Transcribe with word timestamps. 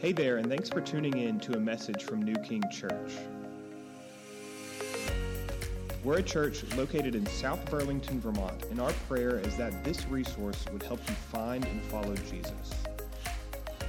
Hey 0.00 0.12
there, 0.12 0.36
and 0.36 0.48
thanks 0.48 0.68
for 0.68 0.80
tuning 0.80 1.18
in 1.18 1.40
to 1.40 1.56
a 1.56 1.58
message 1.58 2.04
from 2.04 2.22
New 2.22 2.36
King 2.36 2.62
Church. 2.70 3.14
We're 6.04 6.18
a 6.18 6.22
church 6.22 6.62
located 6.76 7.16
in 7.16 7.26
South 7.26 7.68
Burlington, 7.68 8.20
Vermont, 8.20 8.64
and 8.70 8.80
our 8.80 8.92
prayer 9.08 9.40
is 9.40 9.56
that 9.56 9.82
this 9.82 10.06
resource 10.06 10.64
would 10.72 10.84
help 10.84 11.00
you 11.08 11.14
find 11.16 11.64
and 11.64 11.82
follow 11.82 12.14
Jesus. 12.14 12.72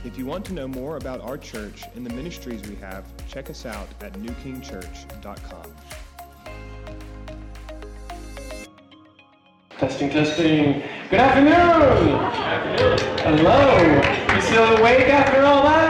If 0.03 0.17
you 0.17 0.25
want 0.25 0.45
to 0.45 0.53
know 0.53 0.67
more 0.67 0.97
about 0.97 1.21
our 1.21 1.37
church 1.37 1.83
and 1.93 2.03
the 2.03 2.13
ministries 2.15 2.67
we 2.67 2.75
have, 2.77 3.05
check 3.27 3.51
us 3.51 3.67
out 3.67 3.89
at 4.01 4.13
newkingchurch.com. 4.13 5.75
Testing, 9.77 10.09
testing. 10.09 10.81
Good 11.11 11.19
afternoon. 11.19 12.07
Good 12.07 12.15
afternoon. 12.15 12.97
Hello. 13.37 14.35
You 14.35 14.41
still 14.41 14.77
awake 14.77 15.07
after 15.09 15.43
all 15.43 15.63
that? 15.63 15.88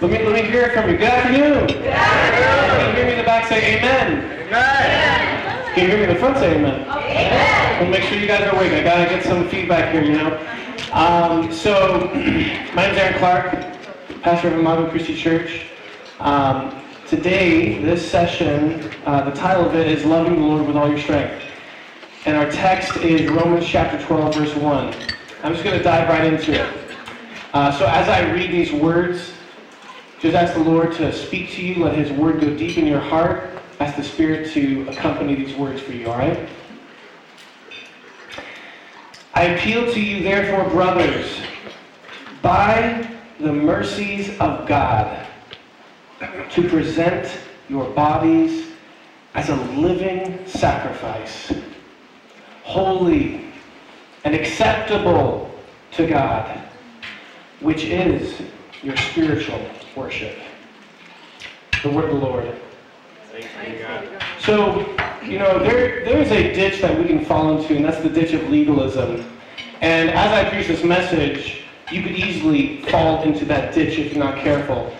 Let 0.00 0.10
me 0.10 0.18
let 0.24 0.32
me 0.32 0.50
hear 0.50 0.62
it 0.62 0.72
from 0.72 0.88
you. 0.88 0.96
Good 0.96 1.08
afternoon. 1.08 1.66
Good 1.66 1.86
afternoon. 1.88 2.80
Can 2.80 2.88
you 2.88 2.94
hear 2.96 3.04
me 3.04 3.12
in 3.12 3.18
the 3.18 3.24
back 3.24 3.46
say 3.50 3.76
amen? 3.76 4.46
Amen. 4.46 5.74
Can 5.74 5.84
you 5.84 5.88
hear 5.90 5.98
me 5.98 6.04
in 6.04 6.08
the 6.08 6.18
front 6.18 6.38
say 6.38 6.56
amen? 6.56 6.88
Amen. 6.88 7.82
Well, 7.82 7.90
make 7.90 8.04
sure 8.04 8.16
you 8.16 8.26
guys 8.26 8.40
are 8.44 8.56
awake. 8.56 8.72
I 8.72 8.82
gotta 8.82 9.10
get 9.10 9.22
some 9.24 9.46
feedback 9.50 9.92
here, 9.92 10.02
you 10.02 10.12
know. 10.12 10.40
Um, 10.92 11.52
so, 11.52 11.98
my 12.74 12.86
name 12.86 12.92
is 12.92 12.98
Aaron 12.98 13.18
Clark, 13.18 14.22
pastor 14.22 14.48
of 14.48 14.54
Imago 14.54 14.88
Christi 14.88 15.14
Church. 15.14 15.66
Um, 16.18 16.82
today, 17.06 17.84
this 17.84 18.10
session, 18.10 18.90
uh, 19.04 19.28
the 19.28 19.36
title 19.36 19.66
of 19.66 19.74
it 19.74 19.86
is 19.86 20.06
"Loving 20.06 20.36
the 20.36 20.40
Lord 20.46 20.66
with 20.66 20.76
All 20.76 20.88
Your 20.88 20.98
Strength." 20.98 21.42
And 22.24 22.38
our 22.38 22.50
text 22.50 22.96
is 22.96 23.30
Romans 23.30 23.66
chapter 23.66 24.02
12, 24.06 24.34
verse 24.34 24.56
1. 24.56 24.94
I'm 25.42 25.52
just 25.52 25.62
going 25.62 25.76
to 25.76 25.84
dive 25.84 26.08
right 26.08 26.24
into 26.24 26.52
it. 26.52 26.74
Uh, 27.52 27.70
so 27.78 27.84
as 27.84 28.08
I 28.08 28.32
read 28.32 28.50
these 28.50 28.72
words, 28.72 29.32
just 30.20 30.36
ask 30.36 30.54
the 30.54 30.60
Lord 30.60 30.92
to 30.94 31.12
speak 31.12 31.50
to 31.52 31.62
you. 31.62 31.82
Let 31.84 31.94
His 31.94 32.12
word 32.12 32.40
go 32.40 32.54
deep 32.56 32.78
in 32.78 32.86
your 32.86 33.00
heart. 33.00 33.50
Ask 33.80 33.96
the 33.96 34.04
Spirit 34.04 34.52
to 34.52 34.88
accompany 34.88 35.34
these 35.34 35.56
words 35.56 35.80
for 35.80 35.92
you, 35.92 36.08
all 36.08 36.18
right? 36.18 36.48
I 39.34 39.44
appeal 39.44 39.90
to 39.92 40.00
you, 40.00 40.22
therefore, 40.22 40.68
brothers, 40.70 41.40
by 42.42 43.08
the 43.38 43.52
mercies 43.52 44.38
of 44.38 44.68
God, 44.68 45.26
to 46.50 46.68
present 46.68 47.38
your 47.68 47.88
bodies 47.90 48.66
as 49.34 49.48
a 49.48 49.56
living 49.56 50.46
sacrifice 50.46 51.52
holy, 52.70 53.44
and 54.24 54.32
acceptable 54.32 55.52
to 55.90 56.06
God, 56.06 56.56
which 57.58 57.82
is 57.82 58.40
your 58.80 58.96
spiritual 58.96 59.60
worship. 59.96 60.36
The 61.82 61.90
word 61.90 62.06
of 62.06 62.10
the 62.10 62.26
Lord. 62.26 62.60
So, 64.40 64.80
you 65.24 65.38
know, 65.38 65.58
there, 65.58 66.04
there's 66.04 66.30
a 66.30 66.54
ditch 66.54 66.80
that 66.80 66.98
we 66.98 67.04
can 67.04 67.24
fall 67.24 67.56
into, 67.56 67.76
and 67.76 67.84
that's 67.84 68.02
the 68.02 68.08
ditch 68.08 68.32
of 68.32 68.48
legalism. 68.48 69.24
And 69.80 70.10
as 70.10 70.32
I 70.32 70.48
preach 70.50 70.66
this 70.66 70.84
message, 70.84 71.62
you 71.90 72.02
could 72.02 72.12
easily 72.12 72.82
fall 72.82 73.22
into 73.22 73.44
that 73.46 73.74
ditch 73.74 73.98
if 73.98 74.12
you're 74.12 74.24
not 74.24 74.38
careful. 74.38 74.92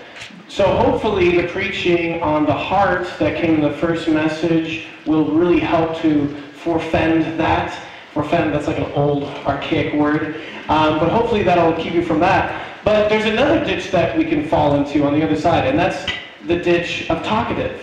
So 0.48 0.66
hopefully 0.76 1.40
the 1.40 1.48
preaching 1.48 2.22
on 2.22 2.44
the 2.44 2.54
heart 2.54 3.06
that 3.18 3.40
came 3.40 3.54
in 3.56 3.60
the 3.60 3.76
first 3.76 4.08
message 4.08 4.86
will 5.06 5.26
really 5.26 5.60
help 5.60 5.96
to 5.98 6.28
forfend 6.52 7.38
that. 7.38 7.72
Forfend, 8.12 8.52
that's 8.52 8.66
like 8.66 8.78
an 8.78 8.90
old, 8.92 9.24
archaic 9.46 9.94
word. 9.94 10.40
Um, 10.68 10.98
but 10.98 11.08
hopefully 11.08 11.42
that'll 11.44 11.72
keep 11.80 11.94
you 11.94 12.04
from 12.04 12.18
that. 12.20 12.69
But 12.84 13.08
there's 13.08 13.26
another 13.26 13.64
ditch 13.64 13.90
that 13.90 14.16
we 14.16 14.24
can 14.24 14.48
fall 14.48 14.74
into 14.74 15.04
on 15.04 15.18
the 15.18 15.24
other 15.24 15.36
side, 15.36 15.66
and 15.66 15.78
that's 15.78 16.10
the 16.46 16.56
ditch 16.56 17.08
of 17.10 17.22
talkative. 17.22 17.82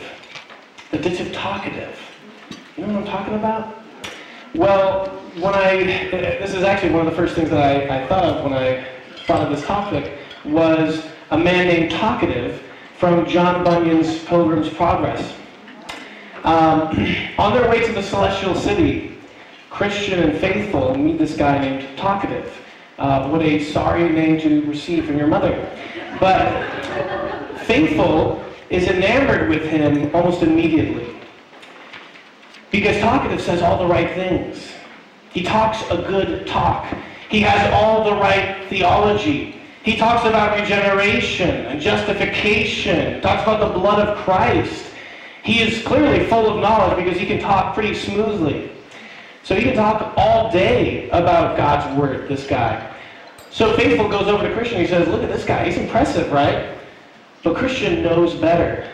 The 0.91 0.97
ditch 0.97 1.19
of 1.19 1.31
talkative. 1.31 1.97
You 2.75 2.85
know 2.85 2.94
what 2.94 3.07
I'm 3.07 3.07
talking 3.07 3.34
about? 3.36 3.84
Well, 4.56 5.07
when 5.40 5.53
I, 5.53 5.84
this 6.09 6.53
is 6.53 6.63
actually 6.63 6.91
one 6.91 7.06
of 7.06 7.12
the 7.12 7.16
first 7.16 7.36
things 7.36 7.50
that 7.50 7.59
I, 7.59 8.03
I 8.03 8.07
thought 8.07 8.24
of 8.24 8.44
when 8.44 8.53
I 8.53 8.88
thought 9.25 9.41
of 9.41 9.56
this 9.56 9.66
topic, 9.66 10.18
was 10.46 11.06
a 11.31 11.38
man 11.38 11.68
named 11.68 11.91
Talkative 11.91 12.63
from 12.97 13.28
John 13.28 13.63
Bunyan's 13.63 14.24
Pilgrim's 14.24 14.69
Progress. 14.69 15.34
Um, 16.44 16.90
on 17.38 17.53
their 17.53 17.69
way 17.69 17.86
to 17.86 17.91
the 17.91 18.02
celestial 18.02 18.56
city, 18.56 19.18
Christian 19.69 20.24
and 20.24 20.40
faithful 20.40 20.97
meet 20.97 21.19
this 21.19 21.36
guy 21.36 21.59
named 21.59 21.97
Talkative. 21.97 22.52
Uh, 22.97 23.30
what 23.30 23.44
a 23.44 23.63
sorry 23.63 24.09
name 24.09 24.40
to 24.40 24.62
receive 24.63 25.06
from 25.06 25.18
your 25.18 25.28
mother. 25.28 25.53
But 26.19 26.68
faithful 27.66 28.44
is 28.72 28.88
enamored 28.88 29.50
with 29.50 29.63
him 29.63 30.13
almost 30.16 30.41
immediately. 30.41 31.16
Because 32.72 32.97
Talkative 32.97 33.40
says 33.40 33.62
all 33.62 33.78
the 33.78 33.86
right 33.86 34.13
things. 34.16 34.72
He 35.31 35.44
talks 35.44 35.84
a 35.91 35.97
good 35.97 36.47
talk. 36.47 36.91
He 37.30 37.41
has 37.41 37.72
all 37.74 38.03
the 38.03 38.16
right 38.19 38.66
theology. 38.68 39.62
He 39.84 39.96
talks 39.96 40.25
about 40.25 40.59
regeneration 40.59 41.50
and 41.68 41.80
justification. 41.80 43.22
Talks 43.22 43.44
about 43.44 43.59
the 43.59 43.80
blood 43.80 44.06
of 44.06 44.18
Christ. 44.18 44.86
He 45.44 45.62
is 45.62 45.84
clearly 45.84 46.25
full 46.25 46.50
of 46.50 46.62
knowledge 46.62 46.97
because 46.97 47.19
he 47.19 47.28
can 47.28 47.40
talk 47.40 47.74
pretty 47.74 47.94
smoothly. 47.94 48.72
So 49.44 49.56
he 49.56 49.62
can 49.62 49.75
talk 49.75 50.13
all 50.18 50.52
day 50.52 51.09
about 51.12 51.56
God's 51.56 51.97
word, 51.97 52.28
this 52.28 52.46
guy. 52.46 52.87
So 53.57 53.75
Faithful 53.75 54.07
goes 54.07 54.28
over 54.28 54.47
to 54.47 54.53
Christian 54.53 54.78
and 54.78 54.85
he 54.85 54.94
says, 54.94 55.07
Look 55.07 55.23
at 55.23 55.29
this 55.29 55.44
guy. 55.44 55.66
He's 55.66 55.78
impressive, 55.78 56.31
right? 56.31 56.78
But 57.41 57.56
Christian 57.56 58.03
knows 58.03 58.35
better 58.35 58.88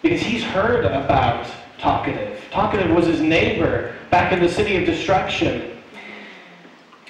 because 0.00 0.22
he's 0.22 0.42
heard 0.42 0.86
about 0.86 1.46
Talkative. 1.76 2.42
Talkative 2.50 2.90
was 2.96 3.04
his 3.04 3.20
neighbor 3.20 3.94
back 4.10 4.32
in 4.32 4.40
the 4.40 4.48
city 4.48 4.76
of 4.76 4.86
destruction. 4.86 5.76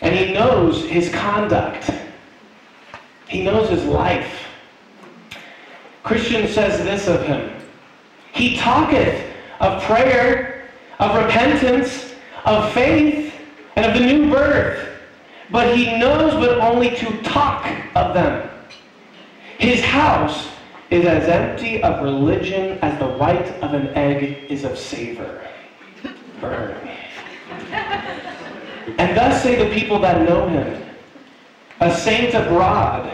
And 0.01 0.13
he 0.13 0.33
knows 0.33 0.85
his 0.85 1.09
conduct, 1.15 1.89
he 3.29 3.45
knows 3.45 3.69
his 3.69 3.85
life. 3.85 4.49
Christian 6.03 6.49
says 6.49 6.83
this 6.83 7.07
of 7.07 7.25
him 7.25 7.63
he 8.33 8.57
talketh 8.57 9.25
of 9.61 9.85
prayer, 9.85 10.69
of 10.99 11.15
repentance, 11.15 12.13
of 12.45 12.73
faith, 12.73 13.33
and 13.77 13.87
of 13.87 13.95
the 13.95 14.05
new 14.05 14.29
birth. 14.33 14.92
But 15.53 15.77
he 15.77 15.99
knows 15.99 16.33
but 16.33 16.59
only 16.61 16.97
to 16.97 17.23
talk 17.23 17.71
of 17.95 18.15
them. 18.15 18.49
His 19.59 19.85
house 19.85 20.49
is 20.91 21.05
as 21.05 21.29
empty 21.29 21.83
of 21.83 22.03
religion 22.03 22.79
as 22.81 22.99
the 22.99 23.07
white 23.07 23.49
of 23.63 23.75
an 23.75 23.89
egg 23.89 24.51
is 24.51 24.65
of 24.65 24.79
savor. 24.79 25.47
Burn. 26.41 26.75
And 28.99 29.17
thus 29.17 29.43
say 29.43 29.63
the 29.63 29.73
people 29.75 29.99
that 30.01 30.27
know 30.27 30.49
him, 30.49 30.83
a 31.81 31.95
saint 31.95 32.35
abroad 32.35 33.13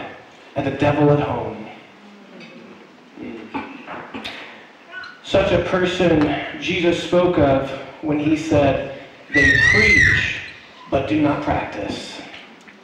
and 0.55 0.67
a 0.67 0.77
devil 0.77 1.11
at 1.11 1.19
home. 1.19 1.67
Such 5.23 5.51
a 5.51 5.63
person 5.65 6.41
Jesus 6.59 7.03
spoke 7.03 7.37
of 7.37 7.69
when 8.01 8.17
he 8.17 8.35
said, 8.35 8.99
They 9.33 9.59
preach, 9.71 10.37
but 10.89 11.07
do 11.07 11.21
not 11.21 11.43
practice. 11.43 12.18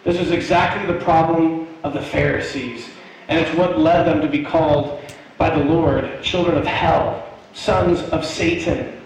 This 0.05 0.19
is 0.19 0.29
exactly 0.29 0.85
the 0.85 1.03
problem 1.03 1.67
of 1.83 1.93
the 1.93 2.01
Pharisees, 2.01 2.89
and 3.27 3.39
it's 3.39 3.57
what 3.57 3.79
led 3.79 4.05
them 4.05 4.21
to 4.21 4.27
be 4.27 4.43
called 4.43 5.01
by 5.39 5.49
the 5.49 5.63
Lord 5.65 6.21
children 6.21 6.59
of 6.59 6.65
hell, 6.65 7.27
sons 7.53 8.01
of 8.09 8.23
Satan. 8.23 9.01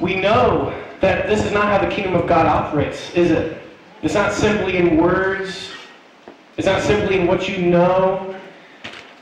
We 0.00 0.16
know 0.16 0.74
that 1.00 1.28
this 1.28 1.44
is 1.44 1.52
not 1.52 1.66
how 1.66 1.78
the 1.78 1.94
kingdom 1.94 2.16
of 2.16 2.26
God 2.26 2.46
operates, 2.46 3.14
is 3.14 3.30
it? 3.30 3.62
It's 4.02 4.14
not 4.14 4.32
simply 4.32 4.78
in 4.78 4.96
words, 4.96 5.70
it's 6.56 6.66
not 6.66 6.82
simply 6.82 7.20
in 7.20 7.28
what 7.28 7.48
you 7.48 7.58
know. 7.58 8.34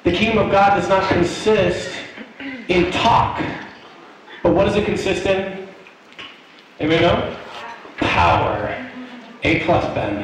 The 0.05 0.13
kingdom 0.13 0.39
of 0.47 0.51
God 0.51 0.75
does 0.75 0.89
not 0.89 1.07
consist 1.09 1.95
in 2.69 2.91
talk. 2.93 3.43
But 4.43 4.55
what 4.55 4.65
does 4.65 4.77
it 4.77 4.87
consist 4.87 5.27
in? 5.27 5.69
Anybody 6.81 7.03
know? 7.03 7.37
Power. 7.99 8.92
A 9.45 9.59
plus, 9.65 9.85
Ben. 9.93 10.19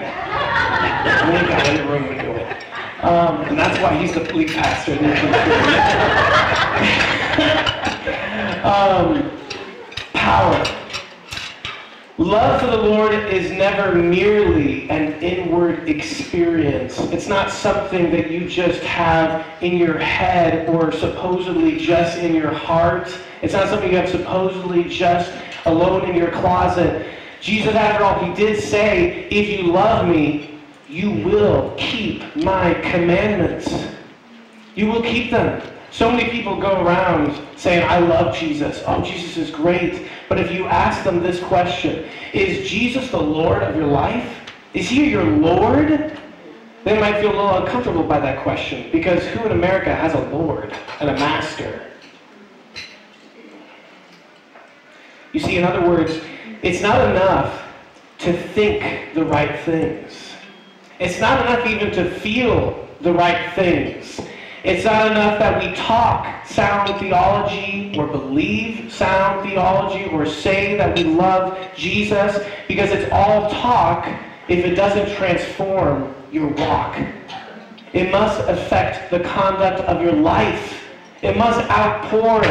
Only 1.27 1.71
in 1.71 1.77
the 1.77 1.93
room 1.93 2.07
would 2.07 2.21
do 2.21 2.31
it. 2.31 2.65
Um, 3.03 3.41
and 3.43 3.59
that's 3.59 3.77
why 3.81 3.97
he's 3.97 4.15
the 4.15 4.21
lead 4.33 4.49
pastor. 4.49 4.93
um, 8.65 9.31
power. 10.13 10.65
Love 12.19 12.61
for 12.61 12.69
the 12.69 12.77
Lord 12.77 13.13
is 13.13 13.51
never 13.53 13.93
merely 13.95 14.89
an 14.91 15.21
inward 15.23 15.89
experience. 15.89 16.99
It's 17.13 17.29
not 17.29 17.51
something 17.51 18.11
that 18.13 18.31
you 18.31 18.49
just 18.49 18.83
have 18.83 19.45
in 19.63 19.77
your 19.77 19.99
head 19.99 20.69
or 20.69 20.93
supposedly 20.93 21.79
just 21.79 22.19
in 22.19 22.35
your 22.35 22.53
heart. 22.53 23.17
It's 23.43 23.53
not 23.53 23.69
something 23.69 23.91
you 23.91 23.97
have 23.97 24.11
supposedly 24.11 24.85
just 24.85 25.33
alone 25.65 26.09
in 26.09 26.17
your 26.17 26.31
closet. 26.31 27.07
Jesus, 27.41 27.75
after 27.75 28.05
all, 28.05 28.25
he 28.25 28.35
did 28.35 28.63
say, 28.63 29.29
if 29.31 29.49
you 29.49 29.71
love 29.71 30.09
me, 30.09 30.59
you 30.89 31.11
will 31.11 31.75
keep 31.77 32.35
my 32.37 32.75
commandments. 32.75 33.87
You 34.75 34.87
will 34.87 35.03
keep 35.03 35.31
them. 35.31 35.63
So 35.91 36.11
many 36.11 36.31
people 36.31 36.61
go 36.61 36.83
around 36.83 37.39
saying, 37.57 37.83
I 37.89 37.99
love 37.99 38.37
Jesus. 38.37 38.83
Oh, 38.87 39.03
Jesus 39.03 39.37
is 39.37 39.51
great. 39.51 40.07
But 40.29 40.39
if 40.39 40.51
you 40.51 40.67
ask 40.67 41.05
them 41.05 41.23
this 41.23 41.41
question, 41.41 42.09
is 42.33 42.69
Jesus 42.69 43.11
the 43.11 43.21
Lord 43.21 43.63
of 43.63 43.75
your 43.77 43.87
life? 43.87 44.53
Is 44.75 44.89
he 44.89 45.11
your 45.11 45.25
Lord? 45.25 46.19
They 46.85 46.99
might 46.99 47.21
feel 47.21 47.33
a 47.33 47.37
little 47.37 47.57
uncomfortable 47.57 48.03
by 48.03 48.21
that 48.21 48.43
question 48.43 48.91
because 48.93 49.25
who 49.29 49.45
in 49.47 49.53
America 49.53 49.95
has 49.95 50.15
a 50.15 50.21
Lord 50.29 50.75
and 51.01 51.11
a 51.11 51.15
master? 51.15 51.85
You 55.33 55.41
see, 55.41 55.57
in 55.57 55.65
other 55.65 55.87
words, 55.87 56.21
it's 56.63 56.83
not 56.83 57.09
enough 57.11 57.63
to 58.19 58.33
think 58.33 59.15
the 59.15 59.25
right 59.25 59.59
things. 59.61 60.33
It's 60.99 61.21
not 61.21 61.47
enough 61.47 61.67
even 61.67 61.93
to 61.93 62.11
feel 62.19 62.89
the 63.01 63.13
right 63.13 63.55
things. 63.55 64.21
It's 64.65 64.85
not 64.85 65.13
enough 65.13 65.39
that 65.39 65.63
we 65.63 65.75
talk 65.77 66.45
sound 66.45 66.99
theology 66.99 67.95
or 67.97 68.09
believe 68.09 68.93
sound 68.93 69.49
theology 69.49 70.11
or 70.11 70.27
say 70.27 70.77
that 70.77 70.97
we 70.97 71.05
love 71.05 71.57
Jesus 71.77 72.45
because 72.67 72.91
it's 72.91 73.11
all 73.13 73.49
talk 73.51 74.09
if 74.49 74.65
it 74.65 74.75
doesn't 74.75 75.15
transform 75.17 76.13
your 76.33 76.49
walk. 76.49 76.99
It 77.93 78.11
must 78.11 78.41
affect 78.49 79.11
the 79.11 79.21
conduct 79.21 79.81
of 79.83 80.03
your 80.03 80.13
life. 80.13 80.85
It 81.23 81.37
must 81.37 81.61
outpour. 81.71 82.43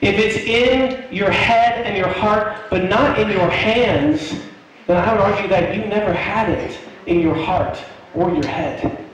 If 0.00 0.16
it's 0.18 0.36
in 0.36 1.12
your 1.12 1.30
head 1.30 1.84
and 1.84 1.96
your 1.96 2.08
heart, 2.08 2.70
but 2.70 2.84
not 2.84 3.18
in 3.18 3.28
your 3.30 3.50
hands, 3.50 4.40
then 4.86 4.96
I 4.96 5.12
would 5.12 5.20
argue 5.20 5.48
that 5.48 5.74
you 5.74 5.84
never 5.86 6.12
had 6.12 6.48
it 6.48 6.78
in 7.06 7.20
your 7.20 7.34
heart 7.34 7.78
or 8.14 8.30
your 8.30 8.46
head. 8.46 9.04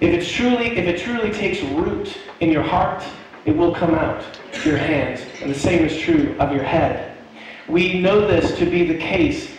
If 0.00 0.12
it's 0.12 0.30
truly, 0.30 0.76
if 0.76 0.86
it 0.86 1.00
truly 1.00 1.30
takes 1.30 1.62
root 1.62 2.18
in 2.40 2.50
your 2.50 2.62
heart, 2.62 3.02
it 3.46 3.56
will 3.56 3.74
come 3.74 3.94
out 3.94 4.22
your 4.64 4.76
hands. 4.76 5.20
And 5.40 5.50
the 5.50 5.58
same 5.58 5.84
is 5.84 5.96
true 5.98 6.36
of 6.38 6.52
your 6.52 6.64
head. 6.64 7.16
We 7.68 8.00
know 8.00 8.26
this 8.26 8.58
to 8.58 8.66
be 8.66 8.86
the 8.86 8.98
case 8.98 9.50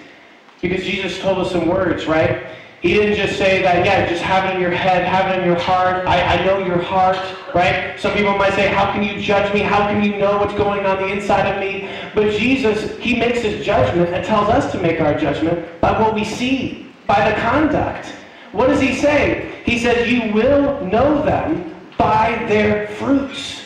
because 0.61 0.83
Jesus 0.83 1.19
told 1.19 1.39
us 1.39 1.51
some 1.51 1.67
words, 1.67 2.05
right? 2.05 2.47
He 2.87 2.93
didn't 2.93 3.17
just 3.17 3.37
say 3.37 3.61
that, 3.63 3.85
yeah, 3.85 4.07
just 4.07 4.21
have 4.21 4.45
it 4.45 4.55
in 4.55 4.61
your 4.61 4.71
head, 4.71 5.03
have 5.03 5.29
it 5.29 5.39
in 5.39 5.45
your 5.45 5.59
heart. 5.59 6.07
I, 6.07 6.37
I 6.37 6.45
know 6.45 6.59
your 6.59 6.81
heart, 6.81 7.17
right? 7.53 7.99
Some 7.99 8.13
people 8.13 8.37
might 8.37 8.53
say, 8.53 8.69
how 8.69 8.93
can 8.93 9.03
you 9.03 9.21
judge 9.21 9.53
me? 9.53 9.59
How 9.59 9.89
can 9.89 10.01
you 10.01 10.17
know 10.17 10.37
what's 10.37 10.53
going 10.53 10.85
on 10.85 10.95
the 10.95 11.07
inside 11.07 11.51
of 11.51 11.59
me? 11.59 11.89
But 12.15 12.31
Jesus, 12.31 12.97
he 12.99 13.19
makes 13.19 13.41
his 13.41 13.65
judgment 13.65 14.13
and 14.13 14.23
tells 14.23 14.47
us 14.47 14.71
to 14.71 14.79
make 14.81 15.01
our 15.01 15.19
judgment 15.19 15.81
by 15.81 15.99
what 15.99 16.15
we 16.15 16.23
see, 16.23 16.89
by 17.07 17.29
the 17.29 17.35
conduct. 17.41 18.07
What 18.53 18.67
does 18.67 18.79
he 18.79 18.95
say? 18.95 19.61
He 19.65 19.79
says, 19.79 20.09
You 20.09 20.31
will 20.31 20.85
know 20.85 21.25
them 21.25 21.75
by 21.97 22.41
their 22.47 22.87
fruits. 22.87 23.65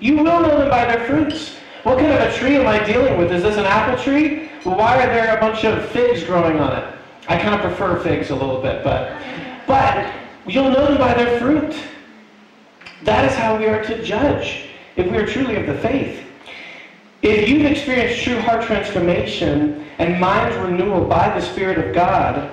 You 0.00 0.18
will 0.18 0.24
know 0.24 0.58
them 0.58 0.68
by 0.68 0.84
their 0.84 1.06
fruits. 1.06 1.56
What 1.84 1.96
kind 1.96 2.12
of 2.12 2.20
a 2.20 2.36
tree 2.36 2.56
am 2.56 2.66
I 2.66 2.84
dealing 2.84 3.16
with? 3.16 3.32
Is 3.32 3.42
this 3.42 3.56
an 3.56 3.64
apple 3.64 4.04
tree? 4.04 4.50
Why 4.64 5.02
are 5.02 5.06
there 5.06 5.34
a 5.34 5.40
bunch 5.40 5.64
of 5.64 5.88
figs 5.92 6.24
growing 6.24 6.60
on 6.60 6.76
it? 6.76 6.99
I 7.30 7.38
kind 7.38 7.54
of 7.54 7.60
prefer 7.60 7.96
figs 8.00 8.30
a 8.30 8.34
little 8.34 8.60
bit, 8.60 8.82
but 8.82 9.16
but 9.68 10.12
you'll 10.48 10.68
know 10.68 10.86
them 10.86 10.98
by 10.98 11.14
their 11.14 11.38
fruit. 11.38 11.76
That 13.04 13.24
is 13.24 13.36
how 13.36 13.56
we 13.56 13.66
are 13.66 13.84
to 13.84 14.02
judge 14.02 14.66
if 14.96 15.08
we 15.08 15.16
are 15.16 15.26
truly 15.26 15.54
of 15.54 15.68
the 15.68 15.78
faith. 15.78 16.26
If 17.22 17.48
you've 17.48 17.66
experienced 17.66 18.24
true 18.24 18.40
heart 18.40 18.64
transformation 18.64 19.86
and 20.00 20.18
mind 20.18 20.56
renewal 20.56 21.04
by 21.04 21.28
the 21.38 21.40
Spirit 21.40 21.78
of 21.78 21.94
God, 21.94 22.52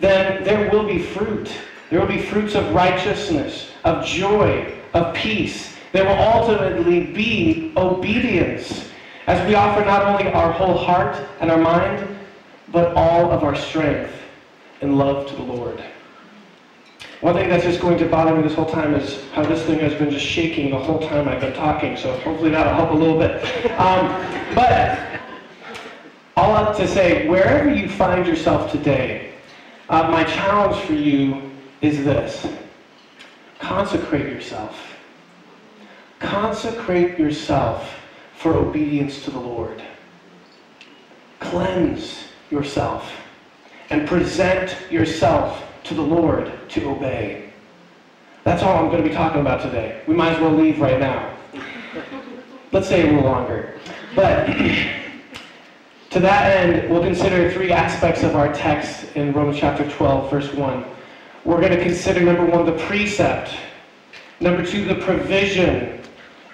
then 0.00 0.42
there 0.42 0.68
will 0.68 0.84
be 0.84 1.00
fruit. 1.00 1.52
There 1.88 2.00
will 2.00 2.08
be 2.08 2.20
fruits 2.20 2.56
of 2.56 2.74
righteousness, 2.74 3.70
of 3.84 4.04
joy, 4.04 4.74
of 4.94 5.14
peace. 5.14 5.76
There 5.92 6.04
will 6.04 6.20
ultimately 6.20 7.04
be 7.12 7.72
obedience 7.76 8.90
as 9.28 9.46
we 9.46 9.54
offer 9.54 9.84
not 9.84 10.02
only 10.02 10.32
our 10.32 10.50
whole 10.50 10.76
heart 10.76 11.16
and 11.40 11.52
our 11.52 11.58
mind, 11.58 12.17
but 12.72 12.94
all 12.94 13.30
of 13.30 13.42
our 13.44 13.56
strength 13.56 14.12
and 14.80 14.98
love 14.98 15.28
to 15.28 15.36
the 15.36 15.42
Lord. 15.42 15.82
One 17.20 17.34
thing 17.34 17.48
that's 17.48 17.64
just 17.64 17.80
going 17.80 17.98
to 17.98 18.06
bother 18.06 18.36
me 18.36 18.42
this 18.42 18.54
whole 18.54 18.70
time 18.70 18.94
is 18.94 19.28
how 19.32 19.42
this 19.42 19.64
thing 19.64 19.80
has 19.80 19.92
been 19.94 20.10
just 20.10 20.24
shaking 20.24 20.70
the 20.70 20.78
whole 20.78 21.00
time 21.00 21.28
I've 21.28 21.40
been 21.40 21.54
talking, 21.54 21.96
so 21.96 22.12
hopefully 22.18 22.50
that'll 22.50 22.74
help 22.74 22.90
a 22.90 22.94
little 22.94 23.18
bit. 23.18 23.42
Um, 23.72 24.54
but 24.54 25.20
all 26.36 26.54
have 26.54 26.76
to 26.76 26.86
say, 26.86 27.26
wherever 27.26 27.72
you 27.72 27.88
find 27.88 28.24
yourself 28.24 28.70
today, 28.70 29.32
uh, 29.88 30.08
my 30.10 30.22
challenge 30.22 30.80
for 30.84 30.92
you 30.92 31.50
is 31.80 32.04
this 32.04 32.46
consecrate 33.58 34.26
yourself. 34.26 34.78
Consecrate 36.20 37.18
yourself 37.18 37.94
for 38.36 38.54
obedience 38.54 39.24
to 39.24 39.32
the 39.32 39.40
Lord. 39.40 39.82
Cleanse 41.40 42.27
yourself 42.50 43.10
and 43.90 44.06
present 44.06 44.76
yourself 44.90 45.64
to 45.84 45.94
the 45.94 46.02
Lord 46.02 46.52
to 46.70 46.90
obey. 46.90 47.50
That's 48.44 48.62
all 48.62 48.76
I'm 48.76 48.90
going 48.90 49.02
to 49.02 49.08
be 49.08 49.14
talking 49.14 49.40
about 49.40 49.62
today. 49.62 50.02
We 50.06 50.14
might 50.14 50.34
as 50.34 50.40
well 50.40 50.52
leave 50.52 50.80
right 50.80 51.00
now. 51.00 51.34
Let's 52.72 52.86
stay 52.86 53.08
a 53.08 53.12
little 53.12 53.30
longer. 53.30 53.78
But 54.14 54.48
To 56.10 56.20
that 56.20 56.56
end, 56.56 56.90
we'll 56.90 57.02
consider 57.02 57.52
three 57.52 57.70
aspects 57.70 58.22
of 58.22 58.34
our 58.34 58.50
text 58.54 59.14
in 59.14 59.34
Romans 59.34 59.58
chapter 59.58 59.88
12, 59.90 60.30
verse 60.30 60.52
1. 60.54 60.84
We're 61.44 61.60
going 61.60 61.76
to 61.76 61.82
consider, 61.82 62.20
number 62.20 62.46
one, 62.46 62.64
the 62.64 62.72
precept. 62.86 63.54
Number 64.40 64.64
two, 64.64 64.86
the 64.86 64.94
provision. 64.94 66.00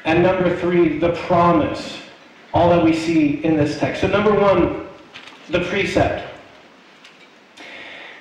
And 0.05 0.25
number 0.25 0.57
three, 0.57 0.99
the 0.99 1.13
promise. 1.13 1.99
All 2.53 2.69
that 2.71 2.85
we 2.85 2.93
see 2.95 3.45
in 3.45 3.57
this 3.57 3.79
text. 3.79 4.01
So, 4.01 4.09
number 4.09 4.35
one, 4.35 4.84
the 5.51 5.61
precept. 5.61 6.31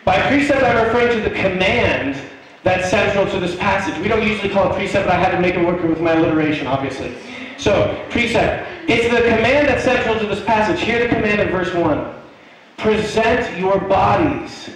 By 0.05 0.19
precept, 0.27 0.63
I'm 0.63 0.85
referring 0.85 1.17
to 1.17 1.29
the 1.29 1.35
command 1.35 2.21
that's 2.63 2.89
central 2.89 3.25
to 3.29 3.39
this 3.39 3.55
passage. 3.55 3.97
We 4.01 4.07
don't 4.07 4.25
usually 4.25 4.49
call 4.49 4.71
it 4.71 4.75
precept, 4.75 5.07
but 5.07 5.15
I 5.15 5.19
had 5.19 5.31
to 5.31 5.39
make 5.39 5.55
it 5.55 5.65
work 5.65 5.81
with 5.83 6.01
my 6.01 6.13
alliteration, 6.13 6.67
obviously. 6.67 7.15
So, 7.57 8.05
precept. 8.09 8.69
It's 8.89 9.13
the 9.13 9.21
command 9.21 9.67
that's 9.69 9.83
central 9.83 10.19
to 10.19 10.25
this 10.25 10.43
passage. 10.43 10.81
Hear 10.81 10.99
the 10.99 11.13
command 11.13 11.39
in 11.39 11.49
verse 11.49 11.73
1. 11.73 12.13
Present 12.77 13.57
your 13.57 13.79
bodies 13.79 14.69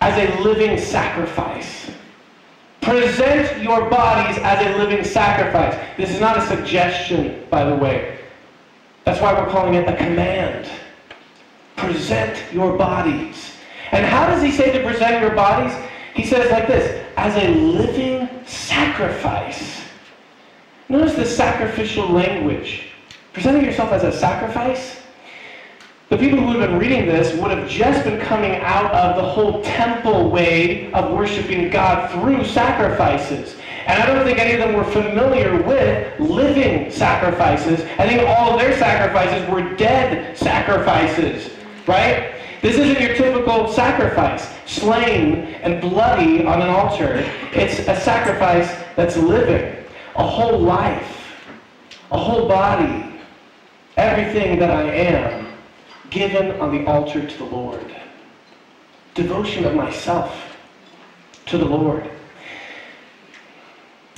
as 0.00 0.16
a 0.16 0.42
living 0.42 0.78
sacrifice. 0.78 1.90
Present 2.80 3.62
your 3.62 3.90
bodies 3.90 4.38
as 4.42 4.64
a 4.66 4.78
living 4.78 5.04
sacrifice. 5.04 5.78
This 5.96 6.10
is 6.10 6.20
not 6.20 6.38
a 6.38 6.46
suggestion, 6.46 7.44
by 7.50 7.64
the 7.64 7.74
way. 7.74 8.18
That's 9.04 9.20
why 9.20 9.32
we're 9.34 9.50
calling 9.50 9.74
it 9.74 9.88
a 9.88 9.96
command. 9.96 10.70
Present 11.76 12.42
your 12.52 12.76
bodies. 12.76 13.52
And 13.92 14.04
how 14.04 14.26
does 14.26 14.42
he 14.42 14.50
say 14.50 14.72
to 14.72 14.82
present 14.82 15.20
your 15.20 15.34
bodies? 15.34 15.74
He 16.14 16.24
says 16.24 16.50
like 16.50 16.66
this 16.66 17.04
as 17.16 17.36
a 17.36 17.48
living 17.48 18.28
sacrifice. 18.46 19.82
Notice 20.88 21.14
the 21.14 21.26
sacrificial 21.26 22.08
language. 22.08 22.88
Presenting 23.32 23.64
yourself 23.64 23.92
as 23.92 24.04
a 24.04 24.12
sacrifice. 24.12 25.02
The 26.08 26.16
people 26.16 26.38
who 26.38 26.58
have 26.58 26.70
been 26.70 26.78
reading 26.78 27.06
this 27.06 27.34
would 27.40 27.50
have 27.50 27.68
just 27.68 28.04
been 28.04 28.20
coming 28.20 28.60
out 28.60 28.92
of 28.94 29.16
the 29.16 29.28
whole 29.28 29.60
temple 29.62 30.30
way 30.30 30.92
of 30.92 31.12
worshiping 31.12 31.68
God 31.68 32.10
through 32.12 32.44
sacrifices. 32.44 33.56
And 33.86 34.00
I 34.00 34.06
don't 34.06 34.24
think 34.24 34.38
any 34.38 34.52
of 34.52 34.60
them 34.60 34.74
were 34.74 34.84
familiar 34.84 35.60
with 35.62 36.20
living 36.20 36.92
sacrifices. 36.92 37.80
I 37.98 38.08
think 38.08 38.22
all 38.28 38.52
of 38.52 38.60
their 38.60 38.76
sacrifices 38.78 39.48
were 39.50 39.74
dead 39.74 40.38
sacrifices, 40.38 41.50
right? 41.86 42.34
This 42.62 42.76
isn't 42.76 43.00
your 43.00 43.14
typical 43.14 43.72
sacrifice, 43.72 44.48
slain 44.66 45.54
and 45.62 45.80
bloody 45.80 46.44
on 46.44 46.62
an 46.62 46.68
altar. 46.68 47.24
It's 47.52 47.80
a 47.80 47.98
sacrifice 48.00 48.74
that's 48.96 49.16
living 49.16 49.84
a 50.16 50.26
whole 50.26 50.58
life, 50.58 51.36
a 52.10 52.18
whole 52.18 52.48
body, 52.48 53.20
everything 53.96 54.58
that 54.58 54.70
I 54.70 54.82
am, 54.82 55.52
given 56.10 56.58
on 56.60 56.76
the 56.76 56.86
altar 56.90 57.26
to 57.26 57.38
the 57.38 57.44
Lord. 57.44 57.94
Devotion 59.14 59.64
of 59.64 59.74
myself 59.74 60.56
to 61.46 61.58
the 61.58 61.64
Lord. 61.64 62.10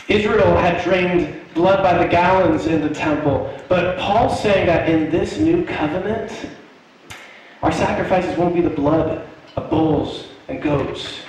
Israel 0.09 0.57
had 0.57 0.83
drained 0.85 1.39
blood 1.55 1.83
by 1.83 2.03
the 2.03 2.09
gallons 2.09 2.67
in 2.67 2.81
the 2.81 2.95
temple, 2.95 3.53
but 3.69 3.99
Paul's 3.99 4.41
saying 4.41 4.67
that 4.67 4.89
in 4.89 5.11
this 5.11 5.39
new 5.39 5.65
covenant, 5.67 6.33
our 7.63 7.73
sacrifices 7.73 8.37
won't 8.39 8.55
be 8.55 8.61
the 8.61 8.71
blood 8.71 9.29
of 9.57 9.71
bulls 9.71 10.29
and 10.49 10.63
goats. 10.63 11.21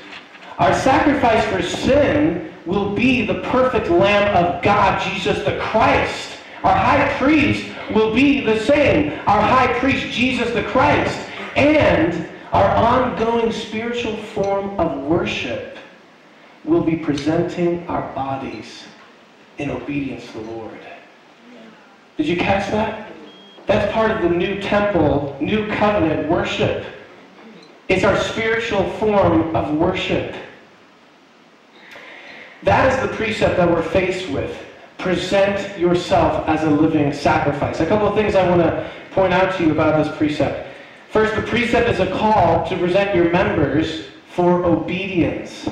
Our 0.59 0.73
sacrifice 0.73 1.43
for 1.45 1.61
sin 1.61 2.53
will 2.65 2.93
be 2.93 3.25
the 3.25 3.41
perfect 3.45 3.89
Lamb 3.89 4.35
of 4.35 4.61
God, 4.61 5.01
Jesus 5.01 5.43
the 5.43 5.57
Christ. 5.57 6.37
Our 6.63 6.75
high 6.75 7.11
priest 7.17 7.65
will 7.95 8.13
be 8.13 8.41
the 8.41 8.59
same, 8.59 9.13
our 9.27 9.41
high 9.41 9.73
priest, 9.79 10.07
Jesus 10.13 10.51
the 10.51 10.63
Christ. 10.63 11.17
And 11.55 12.29
our 12.51 12.69
ongoing 12.75 13.51
spiritual 13.51 14.17
form 14.17 14.79
of 14.79 15.03
worship 15.03 15.77
will 16.65 16.83
be 16.83 16.97
presenting 16.97 17.87
our 17.87 18.13
bodies 18.13 18.85
in 19.57 19.69
obedience 19.71 20.25
to 20.27 20.33
the 20.33 20.51
Lord. 20.51 20.79
Did 22.17 22.27
you 22.27 22.37
catch 22.37 22.69
that? 22.71 23.08
That's 23.69 23.93
part 23.93 24.09
of 24.09 24.23
the 24.23 24.29
new 24.29 24.59
temple, 24.59 25.37
new 25.39 25.67
covenant 25.67 26.27
worship. 26.27 26.83
It's 27.87 28.03
our 28.03 28.17
spiritual 28.17 28.89
form 28.93 29.55
of 29.55 29.75
worship. 29.75 30.33
That 32.63 32.91
is 32.91 33.07
the 33.07 33.15
precept 33.15 33.57
that 33.57 33.69
we're 33.69 33.83
faced 33.83 34.27
with. 34.31 34.59
Present 34.97 35.77
yourself 35.77 36.47
as 36.47 36.63
a 36.63 36.69
living 36.71 37.13
sacrifice. 37.13 37.79
A 37.79 37.85
couple 37.85 38.07
of 38.07 38.15
things 38.15 38.33
I 38.33 38.49
want 38.49 38.63
to 38.63 38.89
point 39.11 39.33
out 39.33 39.55
to 39.57 39.63
you 39.63 39.71
about 39.71 40.03
this 40.03 40.17
precept. 40.17 40.67
First, 41.11 41.35
the 41.35 41.43
precept 41.43 41.89
is 41.89 41.99
a 41.99 42.09
call 42.09 42.67
to 42.69 42.75
present 42.75 43.15
your 43.15 43.29
members 43.29 44.05
for 44.31 44.65
obedience. 44.65 45.69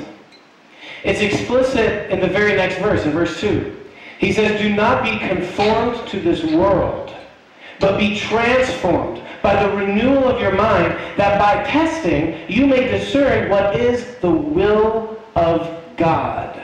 It's 1.03 1.21
explicit 1.21 2.11
in 2.11 2.19
the 2.19 2.27
very 2.27 2.55
next 2.55 2.77
verse, 2.77 3.05
in 3.05 3.11
verse 3.11 3.41
2. 3.41 3.75
He 4.19 4.31
says, 4.31 4.61
Do 4.61 4.69
not 4.69 5.03
be 5.03 5.17
conformed 5.17 6.07
to 6.09 6.19
this 6.19 6.43
world, 6.43 7.15
but 7.79 7.97
be 7.97 8.17
transformed 8.17 9.21
by 9.41 9.61
the 9.63 9.75
renewal 9.75 10.27
of 10.27 10.41
your 10.41 10.53
mind, 10.53 10.97
that 11.17 11.39
by 11.39 11.63
testing 11.69 12.39
you 12.49 12.65
may 12.65 12.87
discern 12.87 13.49
what 13.49 13.75
is 13.75 14.15
the 14.17 14.31
will 14.31 15.17
of 15.35 15.83
God, 15.95 16.61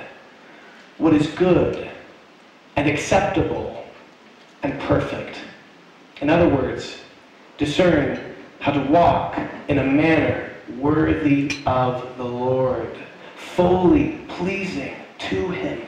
what 0.97 1.13
is 1.13 1.27
good 1.27 1.89
and 2.75 2.89
acceptable 2.89 3.85
and 4.63 4.79
perfect. 4.81 5.37
In 6.21 6.29
other 6.29 6.49
words, 6.49 6.97
discern 7.57 8.35
how 8.59 8.71
to 8.71 8.81
walk 8.89 9.37
in 9.67 9.79
a 9.79 9.83
manner 9.83 10.51
worthy 10.77 11.51
of 11.65 12.17
the 12.17 12.23
Lord, 12.23 12.97
fully 13.35 14.19
pleasing 14.29 14.95
to 15.19 15.49
Him, 15.49 15.81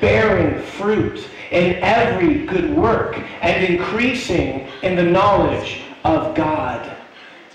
bearing 0.00 0.60
fruit 0.62 1.28
in 1.50 1.74
every 1.82 2.46
good 2.46 2.74
work, 2.74 3.18
and 3.40 3.64
increasing 3.64 4.66
in 4.82 4.96
the 4.96 5.02
knowledge 5.02 5.82
of 6.04 6.34
God. 6.34 6.96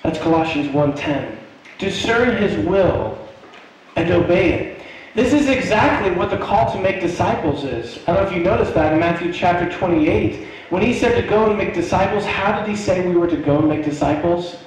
That's 0.03 0.19
Colossians 0.19 0.67
1.10. 0.69 1.38
Discern 1.79 2.38
His 2.38 2.65
will 2.65 3.17
and 3.96 4.12
obey 4.12 4.53
it. 4.53 4.81
This 5.15 5.34
is 5.34 5.50
exactly 5.50 6.12
what 6.12 6.29
the 6.29 6.38
call 6.38 6.72
to 6.72 6.79
make 6.79 7.01
disciples 7.01 7.63
is. 7.63 7.98
I 8.07 8.13
don't 8.13 8.24
know 8.24 8.29
if 8.29 8.36
you 8.36 8.43
noticed 8.43 8.75
that 8.75 8.93
in 8.93 9.00
Matthew 9.00 9.34
chapter 9.34 9.67
28. 9.75 10.48
When 10.69 10.84
he 10.84 10.93
said 10.93 11.19
to 11.19 11.27
go 11.27 11.50
and 11.50 11.57
make 11.57 11.74
disciples, 11.74 12.24
how 12.24 12.60
did 12.60 12.69
he 12.69 12.75
say 12.75 13.07
we 13.07 13.15
were 13.15 13.27
to 13.27 13.38
go 13.38 13.57
and 13.57 13.67
make 13.67 13.84
disciples? 13.84 14.57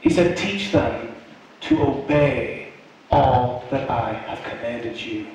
He 0.00 0.08
said, 0.08 0.36
teach 0.36 0.72
them 0.72 1.14
to 1.62 1.82
obey 1.82 2.72
all 3.10 3.64
that 3.70 3.90
I 3.90 4.12
have 4.12 4.42
commanded 4.42 4.98
you. 4.98 5.26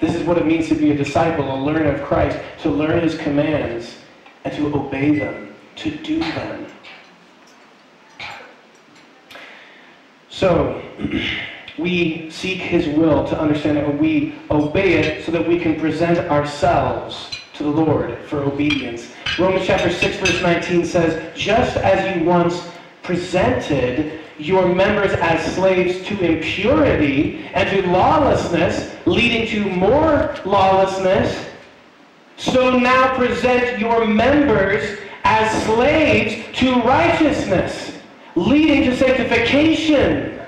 This 0.00 0.14
is 0.14 0.24
what 0.24 0.38
it 0.38 0.46
means 0.46 0.68
to 0.68 0.74
be 0.74 0.90
a 0.90 0.96
disciple, 0.96 1.54
a 1.54 1.60
learner 1.62 1.92
of 1.92 2.02
Christ, 2.02 2.38
to 2.62 2.70
learn 2.70 3.02
his 3.02 3.18
commands 3.18 3.96
and 4.44 4.54
to 4.56 4.74
obey 4.74 5.18
them, 5.18 5.54
to 5.76 5.90
do 5.90 6.18
them. 6.18 6.66
So, 10.30 10.82
we 11.78 12.30
seek 12.30 12.58
his 12.58 12.86
will 12.88 13.26
to 13.28 13.38
understand 13.38 13.76
it 13.76 13.84
and 13.84 14.00
we 14.00 14.34
obey 14.50 14.94
it 14.94 15.24
so 15.24 15.32
that 15.32 15.46
we 15.46 15.58
can 15.58 15.78
present 15.78 16.18
ourselves 16.30 17.30
to 17.54 17.64
the 17.64 17.70
Lord 17.70 18.18
for 18.20 18.42
obedience. 18.42 19.12
Romans 19.38 19.66
chapter 19.66 19.90
6 19.90 20.16
verse 20.16 20.42
19 20.42 20.86
says, 20.86 21.36
just 21.36 21.76
as 21.76 22.16
you 22.16 22.24
once 22.24 22.66
presented 23.02 24.20
your 24.40 24.74
members 24.74 25.12
as 25.12 25.54
slaves 25.54 26.04
to 26.06 26.18
impurity 26.20 27.44
and 27.54 27.68
to 27.70 27.88
lawlessness, 27.90 28.96
leading 29.06 29.46
to 29.48 29.68
more 29.70 30.34
lawlessness, 30.44 31.46
so 32.36 32.78
now 32.78 33.14
present 33.16 33.78
your 33.78 34.06
members 34.06 34.98
as 35.24 35.64
slaves 35.64 36.58
to 36.58 36.74
righteousness, 36.82 37.98
leading 38.34 38.84
to 38.84 38.96
sanctification. 38.96 40.40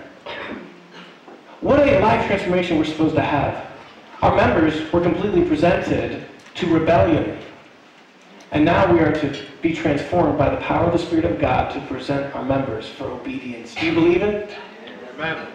What 1.61 1.87
a 1.87 2.01
life 2.01 2.27
transformation 2.27 2.79
we're 2.79 2.85
supposed 2.85 3.15
to 3.15 3.23
have. 3.23 3.69
Our 4.23 4.35
members 4.35 4.91
were 4.93 5.01
completely 5.01 5.45
presented 5.45 6.25
to 6.55 6.67
rebellion. 6.67 7.39
And 8.53 8.67
now 8.67 8.93
we 8.93 9.01
are 9.01 9.13
to 9.13 9.45
be 9.63 9.75
transformed 9.75 10.37
by 10.37 10.51
the 10.51 10.59
power 10.59 10.85
of 10.85 10.93
the 10.93 10.99
Spirit 10.99 11.25
of 11.25 11.41
God 11.41 11.73
to 11.73 11.81
present 11.87 12.35
our 12.37 12.45
members 12.45 12.87
for 12.87 13.05
obedience. 13.05 13.75
Do 13.75 13.87
you 13.87 13.95
believe 13.95 14.21
it? 14.23 14.55
Amen. 15.15 15.49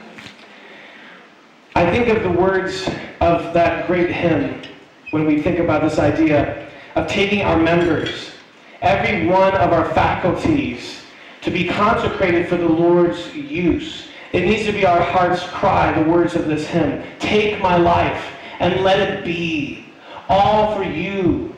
I 1.76 1.92
think 1.92 2.08
of 2.08 2.24
the 2.24 2.32
words 2.32 2.90
of 3.22 3.54
that 3.54 3.86
great 3.86 4.10
hymn 4.10 4.64
when 5.12 5.28
we 5.28 5.44
think 5.44 5.60
about 5.60 5.84
this 5.84 6.00
idea 6.00 6.68
of 6.96 7.08
taking 7.08 7.44
our 7.44 7.58
members, 7.58 8.32
every 8.82 9.28
one 9.28 9.54
of 9.54 9.72
our 9.74 9.94
faculties, 9.94 11.04
to 11.42 11.52
be 11.52 11.68
consecrated 11.68 12.50
for 12.50 12.58
the 12.58 12.68
Lord's 12.68 13.32
use. 13.36 14.08
It 14.34 14.42
needs 14.42 14.66
to 14.66 14.72
be 14.72 14.88
our 14.88 15.02
heart's 15.02 15.44
cry, 15.44 15.94
the 16.02 16.10
words 16.10 16.34
of 16.34 16.48
this 16.48 16.66
hymn. 16.66 17.04
Take 17.20 17.62
my 17.62 17.78
life 17.78 18.26
and 18.60 18.84
let 18.84 19.00
it 19.00 19.24
be 19.24 19.86
all 20.28 20.76
for 20.76 20.84
you, 20.84 21.54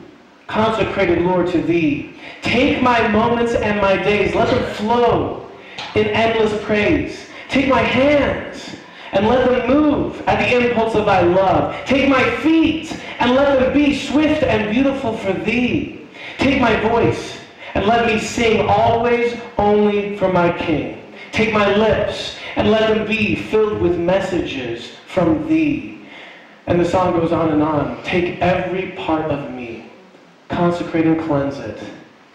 consecrated, 0.50 1.22
Lord, 1.22 1.48
to 1.52 1.62
thee. 1.62 2.12
Take 2.42 2.82
my 2.82 3.06
moments 3.08 3.54
and 3.54 3.80
my 3.80 3.96
days, 3.96 4.34
let 4.34 4.48
them 4.50 4.74
flow 4.74 5.50
in 5.94 6.08
endless 6.08 6.62
praise. 6.64 7.28
Take 7.48 7.68
my 7.68 7.82
hands 7.82 8.76
and 9.12 9.26
let 9.26 9.48
them 9.48 9.68
move 9.68 10.22
at 10.26 10.38
the 10.38 10.68
impulse 10.68 10.94
of 10.94 11.06
thy 11.06 11.22
love. 11.22 11.74
Take 11.86 12.08
my 12.08 12.22
feet 12.36 12.92
and 13.18 13.34
let 13.34 13.58
them 13.58 13.72
be 13.72 13.98
swift 13.98 14.42
and 14.42 14.70
beautiful 14.70 15.16
for 15.16 15.32
thee. 15.32 16.08
Take 16.38 16.60
my 16.60 16.78
voice 16.80 17.38
and 17.74 17.86
let 17.86 18.06
me 18.06 18.18
sing 18.18 18.68
always 18.68 19.38
only 19.58 20.16
for 20.16 20.32
my 20.32 20.56
King. 20.58 21.14
Take 21.32 21.52
my 21.52 21.74
lips 21.76 22.36
and 22.56 22.70
let 22.70 22.92
them 22.92 23.06
be 23.06 23.36
filled 23.36 23.80
with 23.80 23.98
messages 23.98 24.92
from 25.06 25.46
thee. 25.48 26.00
And 26.66 26.80
the 26.80 26.84
song 26.84 27.18
goes 27.18 27.32
on 27.32 27.50
and 27.50 27.62
on. 27.62 28.02
Take 28.04 28.40
every 28.40 28.92
part 28.92 29.30
of 29.30 29.52
me, 29.52 29.69
consecrate 30.50 31.06
and 31.06 31.20
cleanse 31.20 31.58
it, 31.58 31.80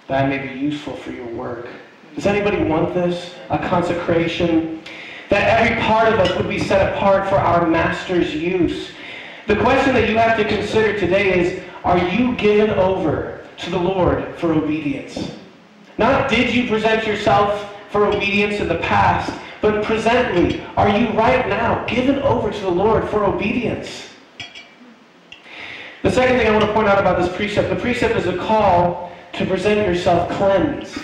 that 0.08 0.30
may 0.30 0.40
be 0.40 0.60
useful 0.60 0.96
for 0.96 1.12
your 1.12 1.28
work. 1.28 1.68
Does 2.16 2.26
anybody 2.26 2.64
want 2.64 2.94
this? 2.94 3.36
A 3.50 3.60
consecration? 3.60 4.82
That 5.30 5.60
every 5.60 5.82
part 5.84 6.14
of 6.14 6.20
us 6.20 6.36
would 6.38 6.48
be 6.48 6.60
set 6.60 6.94
apart 6.94 7.28
for 7.28 7.36
our 7.36 7.68
Master's 7.68 8.34
use. 8.34 8.92
The 9.48 9.58
question 9.58 9.94
that 9.96 10.10
you 10.10 10.18
have 10.18 10.38
to 10.38 10.46
consider 10.46 10.98
today 10.98 11.40
is, 11.40 11.64
are 11.84 11.98
you 11.98 12.36
given 12.36 12.72
over 12.72 13.46
to 13.58 13.70
the 13.70 13.78
Lord 13.78 14.36
for 14.38 14.54
obedience? 14.54 15.36
Not 15.98 16.30
did 16.30 16.54
you 16.54 16.68
present 16.68 17.06
yourself 17.06 17.74
for 17.92 18.06
obedience 18.06 18.60
in 18.60 18.68
the 18.68 18.80
past, 18.80 19.38
but 19.62 19.84
presently, 19.84 20.62
are 20.78 20.90
you 20.90 21.10
right 21.10 21.48
now 21.48 21.86
given 21.86 22.20
over 22.20 22.52
to 22.52 22.62
the 22.62 22.70
Lord 22.70 23.10
for 23.10 23.26
obedience? 23.26 24.10
The 26.06 26.12
second 26.12 26.38
thing 26.38 26.48
I 26.48 26.52
want 26.52 26.64
to 26.64 26.72
point 26.72 26.88
out 26.88 27.00
about 27.00 27.18
this 27.18 27.36
precept, 27.36 27.68
the 27.68 27.76
precept 27.76 28.16
is 28.16 28.28
a 28.28 28.38
call 28.38 29.12
to 29.34 29.44
present 29.48 29.88
yourself 29.88 30.30
cleansed. 30.34 31.00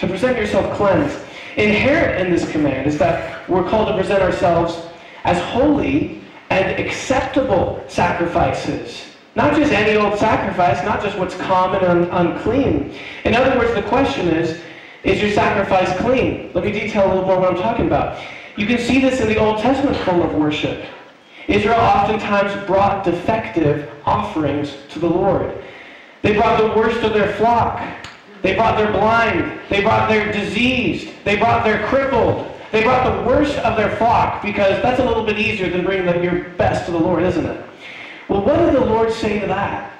To 0.00 0.06
present 0.06 0.38
yourself 0.38 0.74
cleansed. 0.74 1.18
Inherent 1.58 2.26
in 2.26 2.32
this 2.32 2.50
command 2.50 2.86
is 2.86 2.96
that 2.96 3.46
we're 3.46 3.68
called 3.68 3.88
to 3.88 3.94
present 3.94 4.22
ourselves 4.22 4.86
as 5.24 5.38
holy 5.52 6.22
and 6.48 6.80
acceptable 6.80 7.84
sacrifices. 7.88 9.04
Not 9.34 9.54
just 9.54 9.70
any 9.70 9.98
old 9.98 10.18
sacrifice, 10.18 10.82
not 10.82 11.02
just 11.02 11.18
what's 11.18 11.34
common 11.34 11.84
and 11.84 12.08
unclean. 12.10 12.94
In 13.26 13.34
other 13.34 13.58
words, 13.58 13.74
the 13.74 13.82
question 13.82 14.28
is, 14.28 14.62
is 15.04 15.20
your 15.20 15.30
sacrifice 15.32 15.94
clean? 15.98 16.52
Let 16.54 16.64
me 16.64 16.72
detail 16.72 17.04
a 17.04 17.08
little 17.08 17.26
more 17.26 17.38
what 17.38 17.50
I'm 17.50 17.62
talking 17.62 17.86
about. 17.86 18.18
You 18.56 18.66
can 18.66 18.78
see 18.78 18.98
this 18.98 19.20
in 19.20 19.28
the 19.28 19.36
Old 19.36 19.58
Testament 19.58 19.94
form 19.98 20.22
of 20.22 20.32
worship. 20.32 20.86
Israel 21.48 21.78
oftentimes 21.78 22.66
brought 22.66 23.04
defective 23.04 23.90
offerings 24.04 24.76
to 24.90 24.98
the 24.98 25.08
Lord. 25.08 25.56
They 26.22 26.34
brought 26.34 26.60
the 26.60 26.78
worst 26.78 27.02
of 27.02 27.12
their 27.12 27.32
flock. 27.34 27.80
They 28.42 28.54
brought 28.54 28.76
their 28.76 28.90
blind. 28.90 29.60
They 29.70 29.80
brought 29.80 30.08
their 30.08 30.32
diseased. 30.32 31.08
They 31.24 31.36
brought 31.36 31.64
their 31.64 31.86
crippled. 31.86 32.52
They 32.72 32.82
brought 32.82 33.04
the 33.04 33.28
worst 33.28 33.56
of 33.58 33.76
their 33.76 33.94
flock 33.96 34.42
because 34.42 34.82
that's 34.82 35.00
a 35.00 35.04
little 35.04 35.24
bit 35.24 35.38
easier 35.38 35.70
than 35.70 35.84
bringing 35.84 36.22
your 36.22 36.50
best 36.50 36.86
to 36.86 36.92
the 36.92 36.98
Lord, 36.98 37.22
isn't 37.22 37.46
it? 37.46 37.64
Well, 38.28 38.44
what 38.44 38.56
did 38.56 38.74
the 38.74 38.84
Lord 38.84 39.12
say 39.12 39.38
to 39.38 39.46
that? 39.46 39.92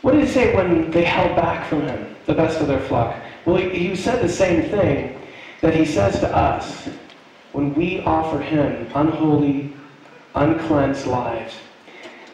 What 0.00 0.12
did 0.12 0.24
he 0.24 0.30
say 0.30 0.54
when 0.54 0.90
they 0.90 1.04
held 1.04 1.36
back 1.36 1.68
from 1.68 1.82
him, 1.82 2.16
the 2.26 2.34
best 2.34 2.60
of 2.60 2.66
their 2.66 2.80
flock? 2.80 3.16
Well, 3.44 3.56
he, 3.56 3.68
he 3.70 3.96
said 3.96 4.22
the 4.22 4.28
same 4.28 4.70
thing 4.70 5.20
that 5.60 5.74
he 5.74 5.84
says 5.84 6.18
to 6.20 6.34
us 6.34 6.88
when 7.54 7.72
we 7.74 8.00
offer 8.00 8.40
him 8.40 8.90
unholy, 8.96 9.72
uncleansed 10.34 11.06
lives. 11.06 11.54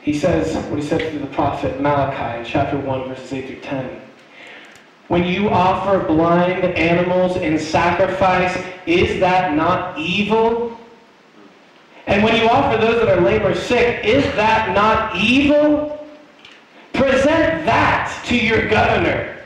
He 0.01 0.19
says 0.19 0.57
what 0.71 0.79
he 0.79 0.85
said 0.85 1.13
to 1.13 1.19
the 1.19 1.27
prophet 1.27 1.79
Malachi 1.79 2.39
in 2.39 2.45
chapter 2.47 2.79
1, 2.79 3.09
verses 3.09 3.31
8 3.31 3.47
through 3.47 3.61
10. 3.61 4.01
When 5.09 5.25
you 5.25 5.51
offer 5.51 6.07
blind 6.07 6.65
animals 6.65 7.37
in 7.37 7.59
sacrifice, 7.59 8.57
is 8.87 9.21
that 9.21 9.55
not 9.55 9.99
evil? 9.99 10.79
And 12.07 12.25
when 12.25 12.41
you 12.41 12.49
offer 12.49 12.81
those 12.81 13.05
that 13.05 13.19
are 13.19 13.21
lame 13.21 13.45
or 13.45 13.55
sick, 13.55 14.03
is 14.03 14.25
that 14.37 14.75
not 14.75 15.15
evil? 15.15 16.09
Present 16.95 17.67
that 17.67 18.25
to 18.25 18.39
your 18.39 18.69
governor. 18.71 19.37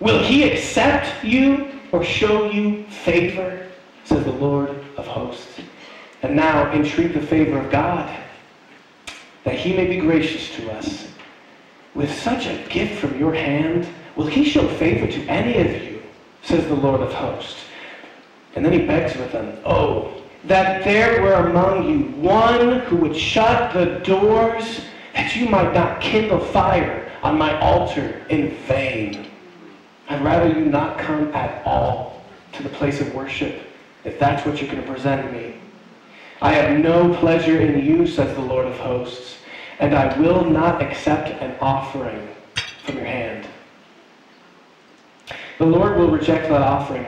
Will 0.00 0.22
he 0.22 0.50
accept 0.50 1.22
you 1.22 1.72
or 1.92 2.02
show 2.02 2.50
you 2.50 2.84
favor? 2.84 3.66
Says 4.04 4.24
the 4.24 4.32
Lord 4.32 4.79
of 5.00 5.06
hosts. 5.06 5.60
And 6.22 6.36
now 6.36 6.70
entreat 6.72 7.14
the 7.14 7.20
favor 7.20 7.58
of 7.58 7.70
God, 7.70 8.14
that 9.44 9.56
he 9.56 9.74
may 9.74 9.86
be 9.86 9.96
gracious 9.96 10.54
to 10.56 10.70
us. 10.72 11.08
With 11.94 12.12
such 12.12 12.46
a 12.46 12.62
gift 12.68 13.00
from 13.00 13.18
your 13.18 13.34
hand, 13.34 13.88
Will 14.16 14.26
he 14.26 14.44
show 14.44 14.68
favor 14.68 15.06
to 15.06 15.26
any 15.28 15.58
of 15.60 15.82
you? 15.82 16.02
Says 16.42 16.66
the 16.66 16.74
Lord 16.74 17.00
of 17.00 17.12
hosts. 17.12 17.64
And 18.54 18.62
then 18.62 18.72
he 18.72 18.86
begs 18.86 19.16
with 19.16 19.32
them, 19.32 19.58
Oh, 19.64 20.12
that 20.44 20.84
there 20.84 21.22
were 21.22 21.34
among 21.34 21.88
you 21.88 22.00
one 22.20 22.80
who 22.80 22.96
would 22.96 23.16
shut 23.16 23.72
the 23.72 24.00
doors 24.00 24.82
that 25.14 25.34
you 25.36 25.48
might 25.48 25.72
not 25.72 26.02
kindle 26.02 26.38
fire 26.38 27.10
on 27.22 27.38
my 27.38 27.58
altar 27.60 28.24
in 28.28 28.50
vain. 28.66 29.26
I'd 30.08 30.22
rather 30.22 30.48
you 30.48 30.66
not 30.66 30.98
come 30.98 31.32
at 31.34 31.64
all 31.64 32.22
to 32.52 32.62
the 32.62 32.68
place 32.68 33.00
of 33.00 33.14
worship 33.14 33.69
if 34.04 34.18
that's 34.18 34.46
what 34.46 34.60
you're 34.60 34.70
going 34.70 34.82
to 34.82 34.92
present 34.92 35.32
me. 35.32 35.56
I 36.42 36.52
have 36.52 36.78
no 36.78 37.14
pleasure 37.14 37.60
in 37.60 37.84
you, 37.84 38.06
says 38.06 38.34
the 38.34 38.40
Lord 38.40 38.66
of 38.66 38.78
hosts, 38.78 39.36
and 39.78 39.94
I 39.94 40.18
will 40.18 40.44
not 40.44 40.82
accept 40.82 41.28
an 41.42 41.54
offering 41.60 42.28
from 42.84 42.96
your 42.96 43.06
hand. 43.06 43.46
The 45.58 45.66
Lord 45.66 45.98
will 45.98 46.10
reject 46.10 46.48
that 46.48 46.62
offering. 46.62 47.04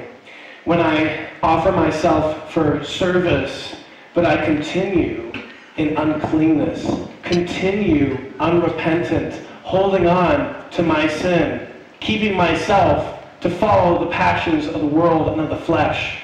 When 0.64 0.80
I 0.80 1.28
offer 1.42 1.72
myself 1.72 2.52
for 2.52 2.84
service, 2.84 3.74
but 4.14 4.26
I 4.26 4.44
continue 4.44 5.32
in 5.76 5.96
uncleanness, 5.96 7.08
continue 7.22 8.32
unrepentant, 8.38 9.34
holding 9.62 10.06
on 10.06 10.70
to 10.72 10.82
my 10.82 11.08
sin, 11.08 11.66
keeping 12.00 12.36
myself 12.36 13.24
to 13.40 13.50
follow 13.50 14.04
the 14.04 14.10
passions 14.10 14.66
of 14.66 14.80
the 14.80 14.86
world 14.86 15.28
and 15.28 15.40
of 15.40 15.48
the 15.48 15.64
flesh. 15.64 16.20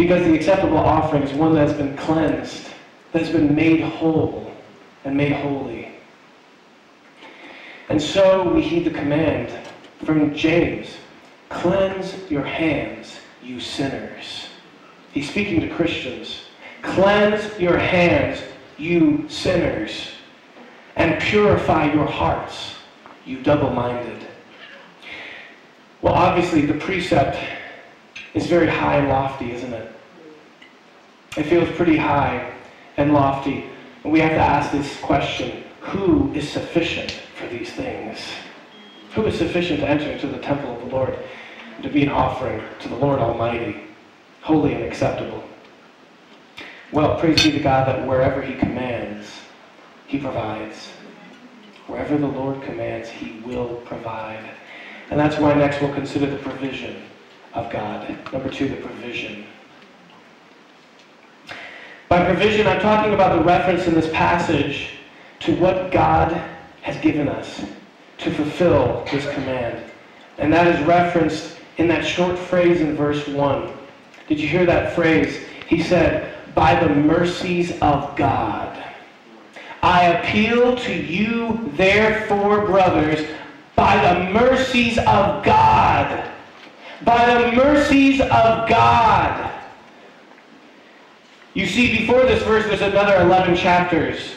Because 0.00 0.24
the 0.24 0.34
acceptable 0.34 0.78
offering 0.78 1.24
is 1.24 1.34
one 1.34 1.54
that 1.54 1.68
has 1.68 1.76
been 1.76 1.94
cleansed, 1.94 2.70
that 3.12 3.20
has 3.20 3.30
been 3.30 3.54
made 3.54 3.82
whole 3.82 4.50
and 5.04 5.14
made 5.14 5.30
holy. 5.30 5.90
And 7.90 8.00
so 8.00 8.50
we 8.50 8.62
heed 8.62 8.86
the 8.86 8.98
command 8.98 9.52
from 10.06 10.34
James, 10.34 10.88
cleanse 11.50 12.16
your 12.30 12.42
hands, 12.42 13.20
you 13.42 13.60
sinners. 13.60 14.46
He's 15.12 15.28
speaking 15.28 15.60
to 15.60 15.68
Christians. 15.68 16.44
Cleanse 16.80 17.58
your 17.60 17.76
hands, 17.76 18.40
you 18.78 19.28
sinners, 19.28 20.12
and 20.96 21.20
purify 21.20 21.92
your 21.92 22.06
hearts, 22.06 22.72
you 23.26 23.42
double 23.42 23.68
minded. 23.68 24.26
Well, 26.00 26.14
obviously, 26.14 26.64
the 26.64 26.72
precept 26.72 27.36
is 28.34 28.46
very 28.46 28.68
high 28.68 28.96
and 28.96 29.08
lofty, 29.08 29.52
isn't 29.52 29.72
it? 29.72 29.92
It 31.36 31.44
feels 31.44 31.68
pretty 31.76 31.96
high 31.96 32.52
and 32.96 33.12
lofty. 33.12 33.66
And 34.02 34.12
we 34.12 34.20
have 34.20 34.32
to 34.32 34.36
ask 34.36 34.72
this 34.72 34.98
question 35.00 35.64
who 35.80 36.32
is 36.34 36.48
sufficient 36.48 37.10
for 37.36 37.46
these 37.48 37.72
things? 37.72 38.18
Who 39.14 39.26
is 39.26 39.38
sufficient 39.38 39.80
to 39.80 39.88
enter 39.88 40.10
into 40.10 40.26
the 40.26 40.38
temple 40.38 40.76
of 40.76 40.80
the 40.80 40.94
Lord 40.94 41.18
to 41.82 41.88
be 41.88 42.02
an 42.02 42.10
offering 42.10 42.62
to 42.80 42.88
the 42.88 42.96
Lord 42.96 43.18
Almighty, 43.18 43.82
holy 44.42 44.74
and 44.74 44.84
acceptable? 44.84 45.42
Well, 46.92 47.18
praise 47.18 47.42
be 47.42 47.52
to 47.52 47.60
God 47.60 47.88
that 47.88 48.06
wherever 48.06 48.42
He 48.42 48.54
commands, 48.54 49.28
He 50.06 50.18
provides. 50.18 50.88
Wherever 51.86 52.18
the 52.18 52.26
Lord 52.26 52.62
commands, 52.62 53.08
He 53.08 53.40
will 53.40 53.76
provide. 53.86 54.50
And 55.10 55.18
that's 55.18 55.38
why 55.38 55.54
next 55.54 55.80
we'll 55.80 55.94
consider 55.94 56.26
the 56.26 56.38
provision 56.38 57.02
of 57.54 57.70
God. 57.70 58.08
Number 58.32 58.50
two, 58.50 58.68
the 58.68 58.76
provision. 58.76 59.44
By 62.08 62.24
provision, 62.24 62.66
I'm 62.66 62.80
talking 62.80 63.14
about 63.14 63.38
the 63.38 63.44
reference 63.44 63.86
in 63.86 63.94
this 63.94 64.10
passage 64.12 64.90
to 65.40 65.54
what 65.56 65.92
God 65.92 66.32
has 66.82 66.96
given 66.98 67.28
us 67.28 67.64
to 68.18 68.30
fulfill 68.30 69.06
this 69.10 69.28
command. 69.32 69.90
And 70.38 70.52
that 70.52 70.66
is 70.66 70.86
referenced 70.86 71.56
in 71.78 71.88
that 71.88 72.04
short 72.04 72.38
phrase 72.38 72.80
in 72.80 72.96
verse 72.96 73.26
1. 73.26 73.72
Did 74.28 74.40
you 74.40 74.48
hear 74.48 74.66
that 74.66 74.94
phrase? 74.94 75.44
He 75.66 75.82
said, 75.82 76.34
by 76.54 76.78
the 76.82 76.94
mercies 76.94 77.72
of 77.80 78.16
God. 78.16 78.76
I 79.82 80.04
appeal 80.04 80.76
to 80.76 80.92
you, 80.92 81.70
therefore, 81.74 82.66
brothers, 82.66 83.26
by 83.76 83.96
the 84.12 84.30
mercies 84.30 84.98
of 84.98 85.44
God. 85.44 86.30
By 87.04 87.34
the 87.34 87.56
mercies 87.56 88.20
of 88.20 88.68
God. 88.68 89.52
You 91.54 91.66
see, 91.66 91.98
before 91.98 92.22
this 92.22 92.42
verse, 92.44 92.64
there's 92.66 92.82
another 92.82 93.20
11 93.22 93.56
chapters. 93.56 94.34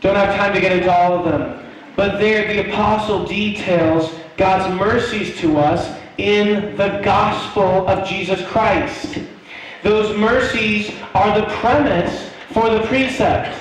Don't 0.00 0.16
have 0.16 0.36
time 0.36 0.54
to 0.54 0.60
get 0.60 0.72
into 0.72 0.92
all 0.92 1.18
of 1.18 1.24
them. 1.24 1.66
But 1.96 2.18
there 2.18 2.46
the 2.52 2.70
apostle 2.70 3.26
details 3.26 4.14
God's 4.36 4.74
mercies 4.78 5.38
to 5.38 5.58
us 5.58 5.98
in 6.18 6.76
the 6.76 7.00
gospel 7.02 7.88
of 7.88 8.06
Jesus 8.06 8.46
Christ. 8.48 9.18
Those 9.82 10.16
mercies 10.16 10.92
are 11.14 11.40
the 11.40 11.46
premise 11.56 12.30
for 12.52 12.70
the 12.70 12.80
precept. 12.86 13.58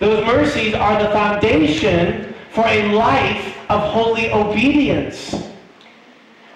Those 0.00 0.24
mercies 0.26 0.74
are 0.74 1.02
the 1.02 1.10
foundation 1.10 2.34
for 2.50 2.66
a 2.66 2.92
life 2.92 3.56
of 3.70 3.80
holy 3.80 4.30
obedience. 4.32 5.51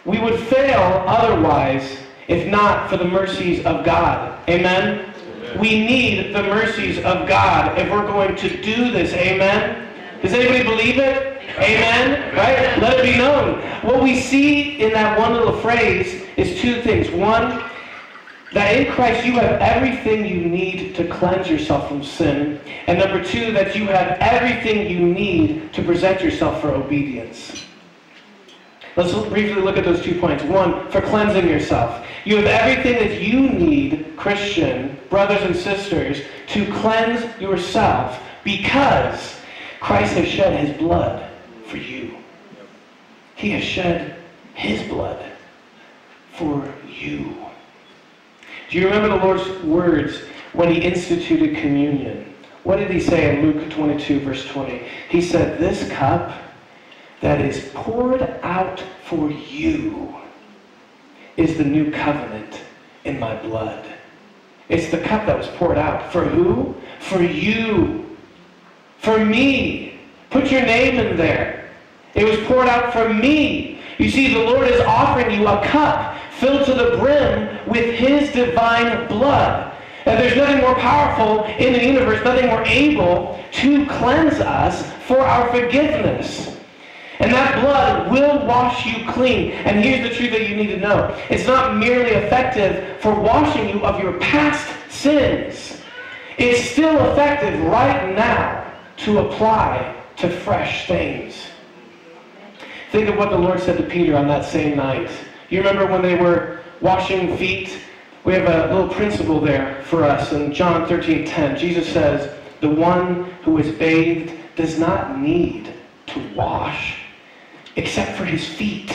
We 0.07 0.21
would 0.21 0.39
fail 0.39 1.05
otherwise 1.07 1.99
if 2.29 2.47
not 2.47 2.89
for 2.89 2.97
the 2.97 3.05
mercies 3.05 3.65
of 3.67 3.85
God. 3.85 4.41
Amen? 4.49 5.01
Amen? 5.01 5.59
We 5.59 5.85
need 5.85 6.35
the 6.35 6.43
mercies 6.45 6.99
of 6.99 7.27
God 7.27 7.77
if 7.77 7.91
we're 7.91 8.07
going 8.07 8.37
to 8.37 8.63
do 8.63 8.93
this. 8.93 9.13
Amen? 9.15 9.89
Does 10.23 10.33
anybody 10.33 10.63
believe 10.63 10.99
it? 10.99 11.43
Amen? 11.59 12.35
Right? 12.37 12.79
Let 12.81 13.01
it 13.01 13.03
be 13.03 13.19
known. 13.19 13.61
What 13.83 14.03
we 14.03 14.21
see 14.21 14.81
in 14.81 14.93
that 14.93 15.19
one 15.19 15.33
little 15.33 15.59
phrase 15.61 16.25
is 16.37 16.61
two 16.61 16.83
things. 16.83 17.11
One, 17.11 17.65
that 18.53 18.77
in 18.77 18.93
Christ 18.93 19.27
you 19.27 19.33
have 19.33 19.61
everything 19.61 20.25
you 20.25 20.49
need 20.49 20.95
to 20.97 21.09
cleanse 21.09 21.49
yourself 21.49 21.89
from 21.89 22.05
sin. 22.05 22.61
And 22.87 22.99
number 22.99 23.25
two, 23.25 23.53
that 23.53 23.75
you 23.75 23.87
have 23.87 24.19
everything 24.21 24.89
you 24.89 25.01
need 25.01 25.73
to 25.75 25.83
present 25.83 26.23
yourself 26.23 26.61
for 26.61 26.71
obedience. 26.71 27.65
Let's 28.97 29.13
briefly 29.29 29.61
look 29.61 29.77
at 29.77 29.85
those 29.85 30.03
two 30.03 30.19
points. 30.19 30.43
One, 30.45 30.91
for 30.91 31.03
cleansing 31.03 31.47
yourself. 31.47 32.07
You 32.25 32.37
have 32.37 32.47
everything 32.47 32.95
that 32.95 33.21
you 33.21 33.41
need, 33.41 34.17
Christian, 34.17 34.99
brothers 35.11 35.43
and 35.43 35.55
sisters, 35.55 36.23
to 36.49 36.73
cleanse 36.73 37.23
yourself 37.41 38.19
because 38.43 39.39
Christ 39.81 40.15
has 40.15 40.27
shed 40.27 40.67
his 40.67 40.77
blood 40.79 41.31
for 41.67 41.77
you. 41.77 42.17
He 43.35 43.51
has 43.51 43.63
shed 43.63 44.17
his 44.55 44.83
blood 44.89 45.23
for 46.33 46.67
you. 46.89 47.37
Do 48.71 48.79
you 48.79 48.87
remember 48.87 49.09
the 49.09 49.25
Lord's 49.25 49.63
words 49.63 50.23
when 50.55 50.73
he 50.73 50.81
instituted 50.81 51.59
communion? 51.59 52.35
What 52.65 52.77
did 52.77 52.91
he 52.91 52.99
say 52.99 53.37
in 53.37 53.43
Luke 53.43 53.71
22, 53.71 54.21
verse 54.21 54.47
20? 54.47 54.83
He 55.11 55.21
said, 55.21 55.59
This 55.59 55.89
cup 55.91 56.33
that 57.21 57.41
is 57.41 57.71
poured 57.75 58.23
out 58.43 58.83
for 59.05 59.31
you 59.31 60.15
is 61.37 61.57
the 61.57 61.65
new 61.65 61.91
covenant 61.91 62.61
in 63.05 63.19
my 63.19 63.37
blood. 63.37 63.85
It's 64.69 64.91
the 64.91 64.99
cup 64.99 65.27
that 65.27 65.39
was 65.39 65.49
poured 65.49 65.79
out. 65.79 66.13
For 66.13 66.25
who? 66.25 66.75
For 66.99 67.23
you. 67.23 68.17
For 68.99 69.25
me. 69.25 70.01
Put 70.31 70.51
your 70.51 70.63
name 70.63 70.99
in 70.99 71.17
there. 71.17 71.71
It 72.15 72.25
was 72.25 72.39
poured 72.47 72.69
out 72.69 72.93
for 72.93 73.13
me. 73.13 73.81
You 73.99 74.11
see, 74.11 74.35
the 74.35 74.41
Lord 74.41 74.69
is 74.69 74.81
offering 74.81 75.31
you 75.31 75.47
a 75.47 75.65
cup 75.67 76.19
filled 76.33 76.67
to 76.67 76.75
the 76.75 76.97
brim 76.99 77.59
with 77.69 77.95
his 77.95 78.33
divine 78.33 79.07
blood. 79.09 79.73
And 80.05 80.23
there's 80.23 80.37
nothing 80.37 80.61
more 80.61 80.75
powerful 80.77 81.45
in 81.45 81.73
the 81.73 81.85
universe, 81.85 82.23
nothing 82.25 82.47
more 82.47 82.63
able 82.65 83.43
to 83.53 83.87
cleanse 83.87 84.41
us 84.41 84.91
for 85.07 85.19
our 85.19 85.49
forgiveness. 85.51 86.56
And 87.19 87.33
that 87.33 87.63
blood 87.63 88.11
will 88.11 88.47
wash 88.47 88.85
you 88.85 89.11
clean. 89.11 89.53
And 89.53 89.83
here's 89.83 90.09
the 90.09 90.15
truth 90.15 90.33
that 90.33 90.49
you 90.49 90.57
need 90.57 90.69
to 90.69 90.77
know. 90.77 91.17
It's 91.31 91.47
not 91.47 91.77
merely 91.77 92.11
effective 92.11 93.01
for 93.01 93.15
washing 93.19 93.69
you 93.69 93.85
of 93.85 94.01
your 94.01 94.19
past 94.21 94.69
sins. 94.91 95.81
It's 96.37 96.71
still 96.71 97.13
effective 97.13 97.59
right 97.65 98.15
now 98.15 98.71
to 98.99 99.21
apply 99.21 99.95
to 100.19 100.29
fresh 100.29 100.87
things. 100.87 101.47
Think 102.93 103.09
of 103.09 103.17
what 103.17 103.31
the 103.31 103.39
Lord 103.39 103.61
said 103.61 103.79
to 103.79 103.83
Peter 103.83 104.17
on 104.17 104.29
that 104.29 104.45
same 104.45 104.77
night. 104.77 105.11
You 105.49 105.59
remember 105.59 105.87
when 105.87 106.03
they 106.03 106.17
were 106.17 106.61
washing 106.81 107.37
feet? 107.39 107.79
We 108.25 108.35
have 108.35 108.47
a 108.47 108.75
little 108.75 108.93
principle 108.93 109.41
there 109.41 109.83
for 109.85 110.05
us 110.05 110.33
in 110.33 110.53
John 110.53 110.87
13 110.87 111.25
10. 111.25 111.57
Jesus 111.57 111.91
says, 111.91 112.35
The 112.61 112.69
one 112.69 113.25
who 113.43 113.59
is 113.59 113.75
bathed 113.77 114.33
does 114.57 114.79
not 114.79 115.19
need 115.19 115.73
to 116.09 116.21
wash 116.35 117.06
except 117.77 118.17
for 118.17 118.25
his 118.25 118.47
feet, 118.47 118.93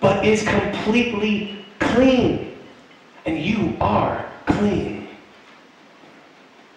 but 0.00 0.24
is 0.24 0.42
completely 0.46 1.66
clean. 1.78 2.56
And 3.26 3.38
you 3.38 3.76
are 3.80 4.30
clean. 4.46 5.08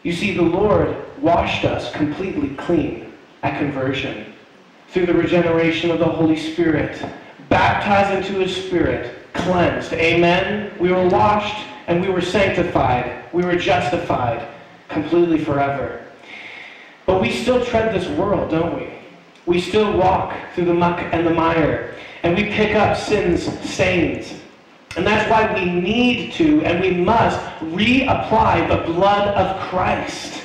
You 0.03 0.13
see, 0.13 0.35
the 0.35 0.41
Lord 0.41 0.95
washed 1.21 1.65
us 1.65 1.91
completely 1.91 2.49
clean 2.55 3.13
at 3.43 3.59
conversion 3.59 4.33
through 4.89 5.05
the 5.05 5.13
regeneration 5.13 5.91
of 5.91 5.99
the 5.99 6.05
Holy 6.05 6.37
Spirit, 6.37 7.03
baptized 7.49 8.25
into 8.25 8.39
his 8.39 8.55
Spirit, 8.55 9.13
cleansed. 9.33 9.93
Amen? 9.93 10.71
We 10.79 10.91
were 10.91 11.07
washed 11.07 11.65
and 11.87 12.01
we 12.01 12.09
were 12.09 12.21
sanctified. 12.21 13.25
We 13.33 13.43
were 13.43 13.55
justified 13.55 14.47
completely 14.87 15.43
forever. 15.43 16.03
But 17.05 17.21
we 17.21 17.31
still 17.31 17.63
tread 17.65 17.93
this 17.93 18.07
world, 18.17 18.51
don't 18.51 18.75
we? 18.77 18.96
We 19.47 19.61
still 19.61 19.97
walk 19.97 20.35
through 20.53 20.65
the 20.65 20.73
muck 20.73 20.99
and 21.13 21.25
the 21.25 21.33
mire, 21.33 21.95
and 22.23 22.35
we 22.35 22.43
pick 22.51 22.75
up 22.75 22.97
sin's 22.97 23.47
stains. 23.67 24.33
And 24.97 25.07
that's 25.07 25.29
why 25.31 25.53
we 25.53 25.65
need 25.69 26.33
to 26.33 26.63
and 26.65 26.81
we 26.81 26.91
must 26.91 27.39
reapply 27.61 28.67
the 28.67 28.91
blood 28.91 29.29
of 29.35 29.59
Christ. 29.69 30.43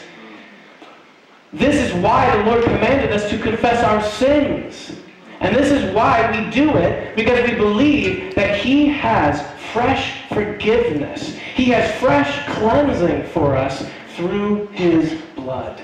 This 1.52 1.74
is 1.74 1.92
why 2.02 2.34
the 2.36 2.44
Lord 2.44 2.62
commanded 2.62 3.12
us 3.12 3.28
to 3.30 3.38
confess 3.38 3.82
our 3.82 4.02
sins. 4.02 4.92
And 5.40 5.56
this 5.56 5.72
is 5.72 5.92
why 5.94 6.30
we 6.30 6.50
do 6.50 6.76
it, 6.76 7.16
because 7.16 7.50
we 7.50 7.56
believe 7.56 8.34
that 8.36 8.56
He 8.58 8.88
has 8.88 9.42
fresh 9.72 10.28
forgiveness. 10.28 11.34
He 11.56 11.64
has 11.70 11.98
fresh 11.98 12.46
cleansing 12.54 13.24
for 13.30 13.56
us 13.56 13.84
through 14.14 14.66
His 14.68 15.20
blood. 15.34 15.82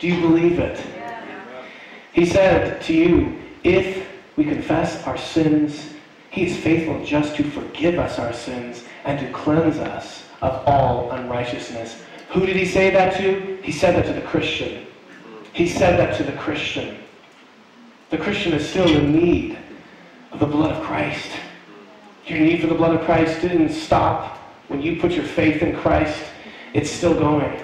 Do 0.00 0.08
you 0.08 0.20
believe 0.20 0.58
it? 0.58 0.95
He 2.16 2.24
said 2.24 2.80
to 2.84 2.94
you, 2.94 3.38
if 3.62 4.08
we 4.38 4.44
confess 4.44 5.06
our 5.06 5.18
sins, 5.18 5.92
he 6.30 6.46
is 6.46 6.56
faithful 6.56 7.04
just 7.04 7.36
to 7.36 7.44
forgive 7.44 7.98
us 7.98 8.18
our 8.18 8.32
sins 8.32 8.84
and 9.04 9.20
to 9.20 9.30
cleanse 9.32 9.76
us 9.76 10.24
of 10.40 10.66
all 10.66 11.10
unrighteousness. 11.10 12.02
Who 12.30 12.46
did 12.46 12.56
he 12.56 12.64
say 12.64 12.88
that 12.88 13.18
to? 13.18 13.58
He 13.62 13.70
said 13.70 13.96
that 13.96 14.06
to 14.06 14.14
the 14.14 14.26
Christian. 14.26 14.86
He 15.52 15.68
said 15.68 15.98
that 15.98 16.16
to 16.16 16.24
the 16.24 16.32
Christian. 16.32 16.96
The 18.08 18.16
Christian 18.16 18.54
is 18.54 18.66
still 18.66 18.88
in 18.88 19.14
need 19.14 19.58
of 20.32 20.40
the 20.40 20.46
blood 20.46 20.74
of 20.74 20.82
Christ. 20.84 21.32
Your 22.24 22.38
need 22.38 22.62
for 22.62 22.68
the 22.68 22.74
blood 22.74 22.98
of 22.98 23.04
Christ 23.04 23.42
didn't 23.42 23.68
stop 23.68 24.38
when 24.68 24.80
you 24.80 24.98
put 24.98 25.12
your 25.12 25.26
faith 25.26 25.60
in 25.60 25.76
Christ. 25.76 26.18
It's 26.72 26.90
still 26.90 27.12
going. 27.12 27.60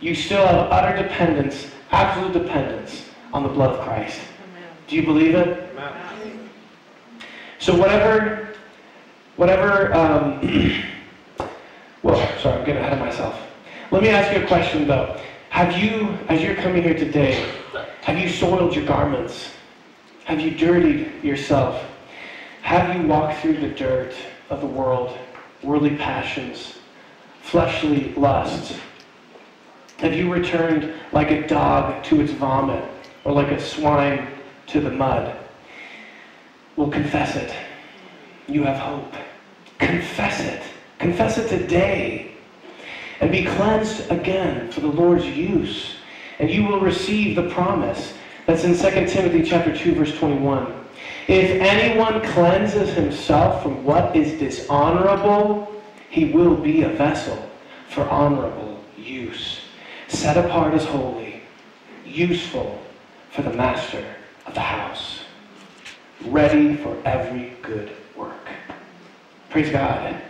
You 0.00 0.16
still 0.16 0.44
have 0.44 0.72
utter 0.72 1.00
dependence, 1.00 1.70
absolute 1.92 2.32
dependence 2.32 3.01
on 3.32 3.42
the 3.42 3.48
blood 3.48 3.76
of 3.76 3.84
Christ. 3.84 4.20
Do 4.88 4.96
you 4.96 5.04
believe 5.04 5.34
it? 5.34 5.74
So 7.58 7.76
whatever, 7.76 8.48
whatever, 9.36 9.94
um, 9.94 10.40
well, 12.02 12.38
sorry, 12.40 12.58
I'm 12.58 12.66
getting 12.66 12.82
ahead 12.82 12.94
of 12.94 12.98
myself. 12.98 13.40
Let 13.90 14.02
me 14.02 14.08
ask 14.08 14.36
you 14.36 14.42
a 14.42 14.46
question 14.46 14.86
though. 14.86 15.20
Have 15.50 15.78
you, 15.78 16.18
as 16.28 16.42
you're 16.42 16.56
coming 16.56 16.82
here 16.82 16.98
today, 16.98 17.52
have 18.02 18.18
you 18.18 18.28
soiled 18.28 18.74
your 18.74 18.84
garments? 18.84 19.52
Have 20.24 20.40
you 20.40 20.50
dirtied 20.50 21.22
yourself? 21.22 21.84
Have 22.62 22.96
you 22.96 23.06
walked 23.06 23.40
through 23.40 23.58
the 23.58 23.68
dirt 23.68 24.14
of 24.50 24.60
the 24.60 24.66
world, 24.66 25.16
worldly 25.62 25.96
passions, 25.96 26.78
fleshly 27.42 28.12
lusts? 28.14 28.78
Have 29.98 30.14
you 30.14 30.32
returned 30.32 30.92
like 31.12 31.30
a 31.30 31.46
dog 31.46 32.02
to 32.04 32.20
its 32.20 32.32
vomit? 32.32 32.82
Or 33.24 33.32
like 33.32 33.48
a 33.48 33.60
swine 33.60 34.28
to 34.68 34.80
the 34.80 34.90
mud. 34.90 35.36
will 36.76 36.90
confess 36.90 37.36
it. 37.36 37.54
You 38.48 38.64
have 38.64 38.78
hope. 38.78 39.14
Confess 39.78 40.40
it. 40.40 40.62
Confess 40.98 41.38
it 41.38 41.48
today. 41.48 42.32
And 43.20 43.30
be 43.30 43.44
cleansed 43.44 44.10
again 44.10 44.70
for 44.72 44.80
the 44.80 44.88
Lord's 44.88 45.26
use. 45.26 45.96
And 46.38 46.50
you 46.50 46.64
will 46.64 46.80
receive 46.80 47.36
the 47.36 47.50
promise 47.50 48.14
that's 48.46 48.64
in 48.64 48.76
2 48.76 49.06
Timothy 49.06 49.42
chapter 49.42 49.76
2, 49.76 49.94
verse 49.94 50.16
21. 50.18 50.72
If 51.28 51.60
anyone 51.60 52.20
cleanses 52.32 52.94
himself 52.94 53.62
from 53.62 53.84
what 53.84 54.16
is 54.16 54.38
dishonorable, 54.40 55.70
he 56.10 56.26
will 56.26 56.56
be 56.56 56.82
a 56.82 56.88
vessel 56.88 57.48
for 57.88 58.02
honorable 58.08 58.82
use, 58.96 59.60
set 60.08 60.36
apart 60.36 60.74
as 60.74 60.84
holy, 60.84 61.42
useful 62.04 62.82
for 63.32 63.42
the 63.42 63.52
master 63.52 64.04
of 64.46 64.54
the 64.54 64.60
house, 64.60 65.20
ready 66.26 66.76
for 66.76 66.96
every 67.06 67.54
good 67.62 67.90
work. 68.14 68.48
Praise 69.48 69.70
God. 69.70 70.20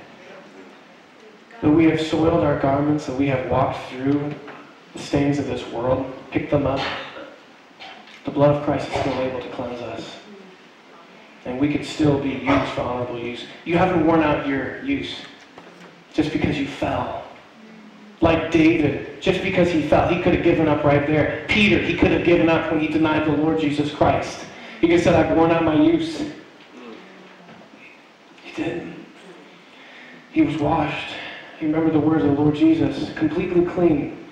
Though 1.60 1.72
we 1.72 1.84
have 1.86 2.00
soiled 2.00 2.44
our 2.44 2.58
garments, 2.60 3.06
though 3.06 3.16
we 3.16 3.26
have 3.26 3.50
walked 3.50 3.88
through 3.90 4.32
the 4.92 4.98
stains 4.98 5.38
of 5.38 5.46
this 5.46 5.66
world, 5.68 6.12
picked 6.30 6.50
them 6.50 6.66
up, 6.66 6.80
the 8.24 8.30
blood 8.30 8.54
of 8.54 8.64
Christ 8.64 8.88
is 8.88 9.00
still 9.00 9.20
able 9.20 9.40
to 9.40 9.48
cleanse 9.50 9.80
us. 9.80 10.16
And 11.44 11.58
we 11.58 11.72
could 11.72 11.84
still 11.84 12.20
be 12.20 12.30
used 12.30 12.72
for 12.72 12.82
honorable 12.82 13.18
use. 13.18 13.46
You 13.64 13.78
haven't 13.78 14.06
worn 14.06 14.22
out 14.22 14.46
your 14.46 14.84
use 14.84 15.16
just 16.12 16.32
because 16.32 16.56
you 16.56 16.68
fell. 16.68 17.21
Like 18.22 18.52
David, 18.52 19.20
just 19.20 19.42
because 19.42 19.68
he 19.68 19.82
fell, 19.82 20.08
he 20.08 20.22
could 20.22 20.34
have 20.34 20.44
given 20.44 20.68
up 20.68 20.84
right 20.84 21.04
there. 21.08 21.44
Peter, 21.48 21.78
he 21.80 21.96
could 21.96 22.12
have 22.12 22.24
given 22.24 22.48
up 22.48 22.70
when 22.70 22.80
he 22.80 22.86
denied 22.86 23.26
the 23.26 23.32
Lord 23.32 23.60
Jesus 23.60 23.92
Christ. 23.92 24.46
He 24.80 24.86
could 24.86 24.94
have 24.94 25.02
said, 25.02 25.14
I've 25.14 25.36
worn 25.36 25.50
out 25.50 25.64
my 25.64 25.74
use. 25.74 26.20
He 28.44 28.52
didn't. 28.54 28.94
He 30.30 30.42
was 30.42 30.56
washed. 30.56 31.16
He 31.58 31.66
remembered 31.66 31.94
the 31.94 32.00
words 32.00 32.24
of 32.24 32.30
the 32.30 32.40
Lord 32.40 32.54
Jesus, 32.54 33.12
completely 33.14 33.66
clean. 33.66 34.28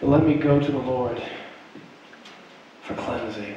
But 0.00 0.08
let 0.08 0.26
me 0.26 0.34
go 0.34 0.58
to 0.58 0.72
the 0.72 0.78
Lord 0.78 1.22
for 2.82 2.94
cleansing. 2.94 3.56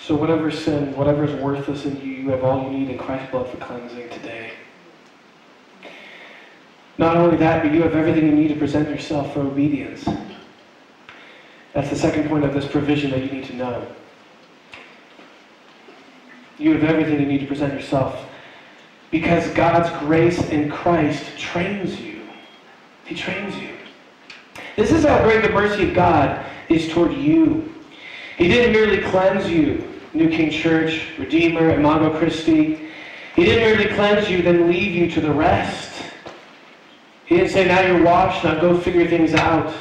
So 0.00 0.14
whatever 0.14 0.50
sin, 0.50 0.96
whatever 0.96 1.24
is 1.24 1.34
worthless 1.34 1.84
in 1.84 2.00
you, 2.00 2.12
you 2.12 2.30
have 2.30 2.44
all 2.44 2.62
you 2.62 2.70
need 2.78 2.88
in 2.88 2.98
Christ's 2.98 3.30
blood 3.30 3.48
for 3.48 3.58
cleansing 3.58 4.08
today. 4.08 4.52
Not 6.98 7.16
only 7.16 7.36
that, 7.38 7.62
but 7.62 7.72
you 7.72 7.82
have 7.82 7.94
everything 7.94 8.26
you 8.26 8.34
need 8.34 8.48
to 8.48 8.56
present 8.56 8.88
yourself 8.88 9.32
for 9.32 9.40
obedience. 9.40 10.06
That's 11.72 11.88
the 11.88 11.96
second 11.96 12.28
point 12.28 12.44
of 12.44 12.52
this 12.52 12.66
provision 12.66 13.10
that 13.12 13.20
you 13.20 13.30
need 13.30 13.44
to 13.44 13.56
know. 13.56 13.86
You 16.58 16.74
have 16.74 16.84
everything 16.84 17.18
you 17.18 17.26
need 17.26 17.40
to 17.40 17.46
present 17.46 17.72
yourself 17.72 18.28
because 19.10 19.48
God's 19.48 19.90
grace 20.00 20.38
in 20.50 20.70
Christ 20.70 21.24
trains 21.38 22.00
you. 22.00 22.20
He 23.04 23.14
trains 23.14 23.56
you. 23.56 23.70
This 24.76 24.90
is 24.90 25.04
how 25.04 25.22
great 25.22 25.42
the 25.42 25.50
mercy 25.50 25.88
of 25.88 25.94
God 25.94 26.44
is 26.68 26.90
toward 26.92 27.12
you. 27.12 27.72
He 28.38 28.48
didn't 28.48 28.72
merely 28.72 29.02
cleanse 29.02 29.50
you, 29.50 29.86
New 30.14 30.30
King 30.30 30.50
Church, 30.50 31.08
Redeemer, 31.18 31.70
Imago 31.70 32.16
Christi. 32.18 32.88
He 33.36 33.44
didn't 33.44 33.64
merely 33.64 33.94
cleanse 33.94 34.30
you, 34.30 34.42
then 34.42 34.68
leave 34.68 34.94
you 34.94 35.10
to 35.10 35.20
the 35.20 35.32
rest. 35.32 35.91
He 37.32 37.38
didn't 37.38 37.52
say, 37.52 37.66
now 37.66 37.80
you're 37.80 38.02
washed, 38.02 38.44
now 38.44 38.60
go 38.60 38.78
figure 38.78 39.08
things 39.08 39.32
out. 39.32 39.74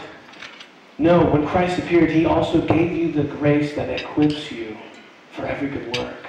No, 0.97 1.25
when 1.25 1.45
Christ 1.45 1.79
appeared, 1.79 2.09
he 2.09 2.25
also 2.25 2.61
gave 2.61 2.93
you 2.93 3.11
the 3.11 3.25
grace 3.25 3.75
that 3.75 3.89
equips 3.89 4.49
you 4.49 4.77
for 5.33 5.45
every 5.45 5.67
good 5.67 5.97
work. 5.97 6.25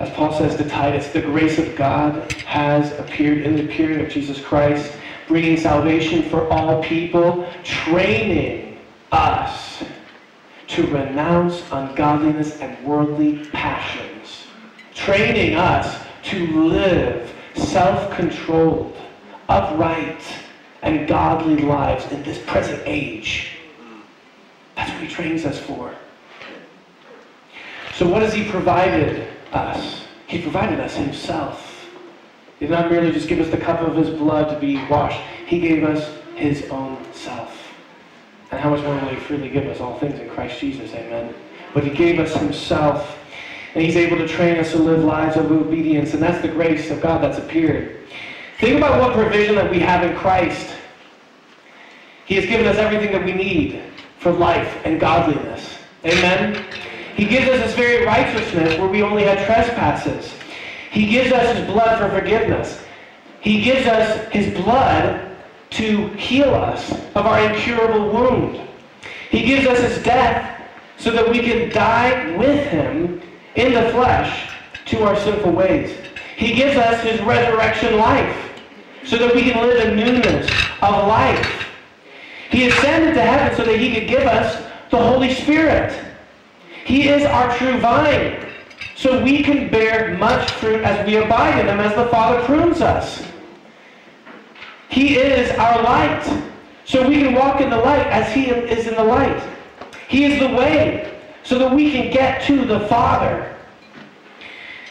As 0.00 0.10
Paul 0.10 0.36
says 0.36 0.56
to 0.56 0.68
Titus, 0.68 1.12
the 1.12 1.20
grace 1.20 1.56
of 1.60 1.76
God 1.76 2.32
has 2.32 2.98
appeared 2.98 3.42
in 3.42 3.54
the 3.54 3.68
period 3.68 4.00
of 4.00 4.10
Jesus 4.10 4.40
Christ, 4.40 4.92
bringing 5.28 5.56
salvation 5.56 6.24
for 6.24 6.48
all 6.48 6.82
people, 6.82 7.48
training 7.62 8.76
us 9.12 9.84
to 10.66 10.84
renounce 10.88 11.62
ungodliness 11.70 12.58
and 12.58 12.84
worldly 12.84 13.44
passions, 13.52 14.48
training 14.92 15.54
us 15.54 16.04
to 16.24 16.44
live 16.64 17.32
self-controlled 17.54 18.96
upright 19.52 20.22
and 20.80 21.06
godly 21.06 21.56
lives 21.56 22.10
in 22.10 22.22
this 22.22 22.42
present 22.46 22.82
age. 22.86 23.50
That's 24.74 24.90
what 24.90 25.02
he 25.02 25.08
trains 25.08 25.44
us 25.44 25.60
for. 25.60 25.94
So 27.94 28.08
what 28.08 28.22
has 28.22 28.32
he 28.32 28.48
provided 28.48 29.28
us? 29.52 30.06
He 30.26 30.40
provided 30.40 30.80
us 30.80 30.96
himself. 30.96 31.86
He 32.58 32.66
did 32.66 32.72
not 32.72 32.90
merely 32.90 33.12
just 33.12 33.28
give 33.28 33.40
us 33.40 33.50
the 33.50 33.58
cup 33.58 33.80
of 33.80 33.94
his 33.94 34.08
blood 34.08 34.48
to 34.48 34.58
be 34.58 34.76
washed. 34.88 35.20
He 35.46 35.60
gave 35.60 35.84
us 35.84 36.10
his 36.34 36.64
own 36.70 36.96
self. 37.12 37.74
And 38.50 38.58
how 38.58 38.70
much 38.70 38.82
more 38.82 38.94
will 38.94 39.08
he 39.08 39.16
freely 39.16 39.50
give 39.50 39.66
us 39.66 39.80
all 39.80 39.98
things 39.98 40.18
in 40.18 40.30
Christ 40.30 40.58
Jesus? 40.60 40.92
Amen. 40.94 41.34
but 41.74 41.84
he 41.84 41.90
gave 41.90 42.18
us 42.18 42.34
himself. 42.34 43.18
And 43.74 43.84
he's 43.84 43.96
able 43.96 44.18
to 44.18 44.28
train 44.28 44.58
us 44.58 44.72
to 44.72 44.78
live 44.78 45.04
lives 45.04 45.36
of 45.36 45.50
obedience. 45.50 46.14
And 46.14 46.22
that's 46.22 46.40
the 46.42 46.48
grace 46.48 46.90
of 46.90 47.00
God 47.00 47.22
that's 47.22 47.38
appeared. 47.38 48.01
Think 48.62 48.76
about 48.76 49.00
what 49.00 49.12
provision 49.14 49.56
that 49.56 49.68
we 49.68 49.80
have 49.80 50.08
in 50.08 50.16
Christ. 50.16 50.76
He 52.26 52.36
has 52.36 52.46
given 52.46 52.64
us 52.64 52.76
everything 52.76 53.10
that 53.10 53.24
we 53.24 53.32
need 53.32 53.82
for 54.20 54.30
life 54.30 54.80
and 54.84 55.00
godliness. 55.00 55.78
Amen? 56.04 56.64
He 57.16 57.24
gives 57.24 57.48
us 57.48 57.60
his 57.60 57.74
very 57.74 58.06
righteousness 58.06 58.78
where 58.78 58.86
we 58.86 59.02
only 59.02 59.24
had 59.24 59.44
trespasses. 59.46 60.32
He 60.92 61.10
gives 61.10 61.32
us 61.32 61.56
his 61.56 61.66
blood 61.66 61.98
for 61.98 62.16
forgiveness. 62.16 62.80
He 63.40 63.62
gives 63.64 63.84
us 63.88 64.28
his 64.30 64.54
blood 64.54 65.36
to 65.70 66.06
heal 66.10 66.54
us 66.54 66.92
of 67.16 67.26
our 67.26 67.52
incurable 67.52 68.12
wound. 68.12 68.60
He 69.28 69.42
gives 69.42 69.66
us 69.66 69.80
his 69.80 70.04
death 70.04 70.62
so 70.98 71.10
that 71.10 71.28
we 71.28 71.40
can 71.40 71.68
die 71.70 72.36
with 72.36 72.64
him 72.68 73.22
in 73.56 73.72
the 73.74 73.90
flesh 73.90 74.50
to 74.84 75.02
our 75.02 75.16
sinful 75.16 75.50
ways. 75.50 75.98
He 76.36 76.54
gives 76.54 76.76
us 76.76 77.02
his 77.02 77.20
resurrection 77.22 77.96
life 77.96 78.50
so 79.04 79.16
that 79.18 79.34
we 79.34 79.42
can 79.42 79.66
live 79.66 79.88
in 79.88 79.96
newness 79.96 80.50
of 80.80 81.06
life. 81.06 81.68
He 82.50 82.68
ascended 82.68 83.14
to 83.14 83.22
heaven 83.22 83.56
so 83.56 83.64
that 83.64 83.78
he 83.78 83.92
could 83.94 84.08
give 84.08 84.22
us 84.22 84.62
the 84.90 84.98
Holy 84.98 85.32
Spirit. 85.34 85.92
He 86.84 87.08
is 87.08 87.24
our 87.24 87.56
true 87.56 87.78
vine. 87.78 88.48
So 88.94 89.22
we 89.22 89.42
can 89.42 89.70
bear 89.70 90.16
much 90.18 90.50
fruit 90.52 90.82
as 90.82 91.04
we 91.06 91.16
abide 91.16 91.58
in 91.58 91.66
him, 91.66 91.80
as 91.80 91.94
the 91.94 92.06
Father 92.06 92.44
prunes 92.44 92.80
us. 92.80 93.26
He 94.88 95.16
is 95.16 95.50
our 95.58 95.82
light. 95.82 96.22
So 96.84 97.08
we 97.08 97.16
can 97.16 97.34
walk 97.34 97.60
in 97.60 97.70
the 97.70 97.78
light 97.78 98.06
as 98.08 98.32
he 98.32 98.50
is 98.50 98.86
in 98.86 98.94
the 98.94 99.04
light. 99.04 99.42
He 100.08 100.24
is 100.24 100.38
the 100.38 100.54
way 100.54 101.18
so 101.42 101.58
that 101.58 101.74
we 101.74 101.90
can 101.90 102.12
get 102.12 102.42
to 102.42 102.64
the 102.64 102.80
Father. 102.80 103.56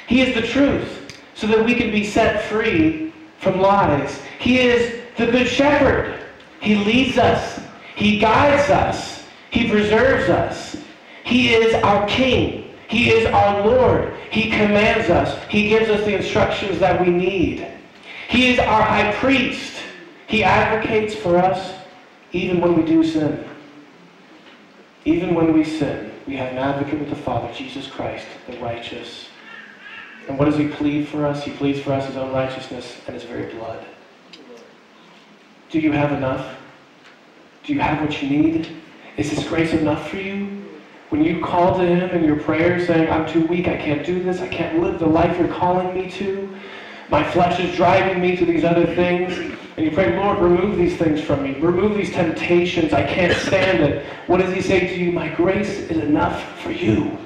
He 0.08 0.22
is 0.22 0.34
the 0.34 0.46
truth 0.46 1.22
so 1.36 1.48
that 1.48 1.64
we 1.64 1.76
can 1.76 1.92
be 1.92 2.04
set 2.04 2.44
free 2.44 3.11
from 3.42 3.60
lies. 3.60 4.22
He 4.40 4.60
is 4.60 5.02
the 5.18 5.26
good 5.26 5.48
shepherd. 5.48 6.20
He 6.62 6.76
leads 6.76 7.18
us. 7.18 7.60
He 7.96 8.20
guides 8.20 8.70
us. 8.70 9.26
He 9.50 9.70
preserves 9.70 10.30
us. 10.30 10.78
He 11.24 11.54
is 11.54 11.74
our 11.84 12.08
king. 12.08 12.74
He 12.88 13.10
is 13.10 13.26
our 13.28 13.66
Lord. 13.66 14.14
He 14.32 14.50
commands 14.50 15.10
us. 15.10 15.42
He 15.50 15.70
gives 15.70 15.90
us 15.90 16.06
the 16.06 16.16
instructions 16.16 16.80
that 16.80 17.02
we 17.02 17.12
need. 17.12 17.68
He 18.30 18.52
is 18.52 18.60
our 18.60 18.82
high 18.82 19.12
priest. 19.14 19.82
He 20.28 20.44
advocates 20.44 21.16
for 21.16 21.38
us 21.38 21.74
even 22.32 22.62
when 22.62 22.76
we 22.76 22.84
do 22.84 23.04
sin. 23.04 23.44
Even 25.04 25.34
when 25.34 25.52
we 25.52 25.64
sin, 25.64 26.12
we 26.28 26.36
have 26.36 26.52
an 26.52 26.60
advocate 26.60 27.00
with 27.00 27.10
the 27.10 27.16
Father, 27.16 27.52
Jesus 27.54 27.88
Christ, 27.88 28.28
the 28.48 28.58
righteous. 28.60 29.28
And 30.28 30.38
what 30.38 30.46
does 30.46 30.58
he 30.58 30.68
plead 30.68 31.08
for 31.08 31.26
us? 31.26 31.44
He 31.44 31.52
pleads 31.52 31.80
for 31.80 31.94
us 31.94 32.06
his 32.08 32.18
own 32.18 32.32
righteousness 32.32 33.02
and 33.08 33.14
his 33.16 33.24
very 33.24 33.54
blood. 33.54 33.86
Do 35.70 35.80
you 35.80 35.92
have 35.92 36.12
enough? 36.12 36.58
Do 37.64 37.74
you 37.74 37.80
have 37.80 38.02
what 38.02 38.22
you 38.22 38.30
need? 38.30 38.76
Is 39.18 39.30
His 39.30 39.44
grace 39.48 39.74
enough 39.74 40.10
for 40.10 40.18
you? 40.18 40.64
When 41.10 41.24
you 41.24 41.42
call 41.42 41.78
to 41.78 41.86
Him 41.86 42.10
in 42.12 42.24
your 42.24 42.40
prayer 42.40 42.86
saying, 42.86 43.10
I'm 43.10 43.28
too 43.28 43.46
weak, 43.48 43.68
I 43.68 43.78
can't 43.78 44.06
do 44.06 44.22
this, 44.22 44.42
I 44.42 44.48
can't 44.48 44.80
live 44.82 45.00
the 45.00 45.06
life 45.06 45.38
you're 45.38 45.54
calling 45.54 45.94
me 45.94 46.10
to, 46.12 46.50
my 47.10 47.24
flesh 47.32 47.60
is 47.60 47.76
driving 47.76 48.22
me 48.22 48.38
to 48.38 48.46
these 48.46 48.64
other 48.64 48.86
things, 48.96 49.38
and 49.38 49.86
you 49.86 49.92
pray, 49.92 50.16
Lord, 50.16 50.40
remove 50.40 50.78
these 50.78 50.98
things 50.98 51.22
from 51.22 51.44
me, 51.44 51.54
remove 51.60 51.98
these 51.98 52.12
temptations, 52.12 52.94
I 52.94 53.04
can't 53.04 53.36
stand 53.38 53.84
it. 53.84 54.06
What 54.28 54.40
does 54.40 54.54
He 54.54 54.62
say 54.62 54.88
to 54.88 54.96
you? 54.96 55.12
My 55.12 55.28
grace 55.30 55.80
is 55.80 55.98
enough 55.98 56.60
for 56.62 56.72
you. 56.72 57.18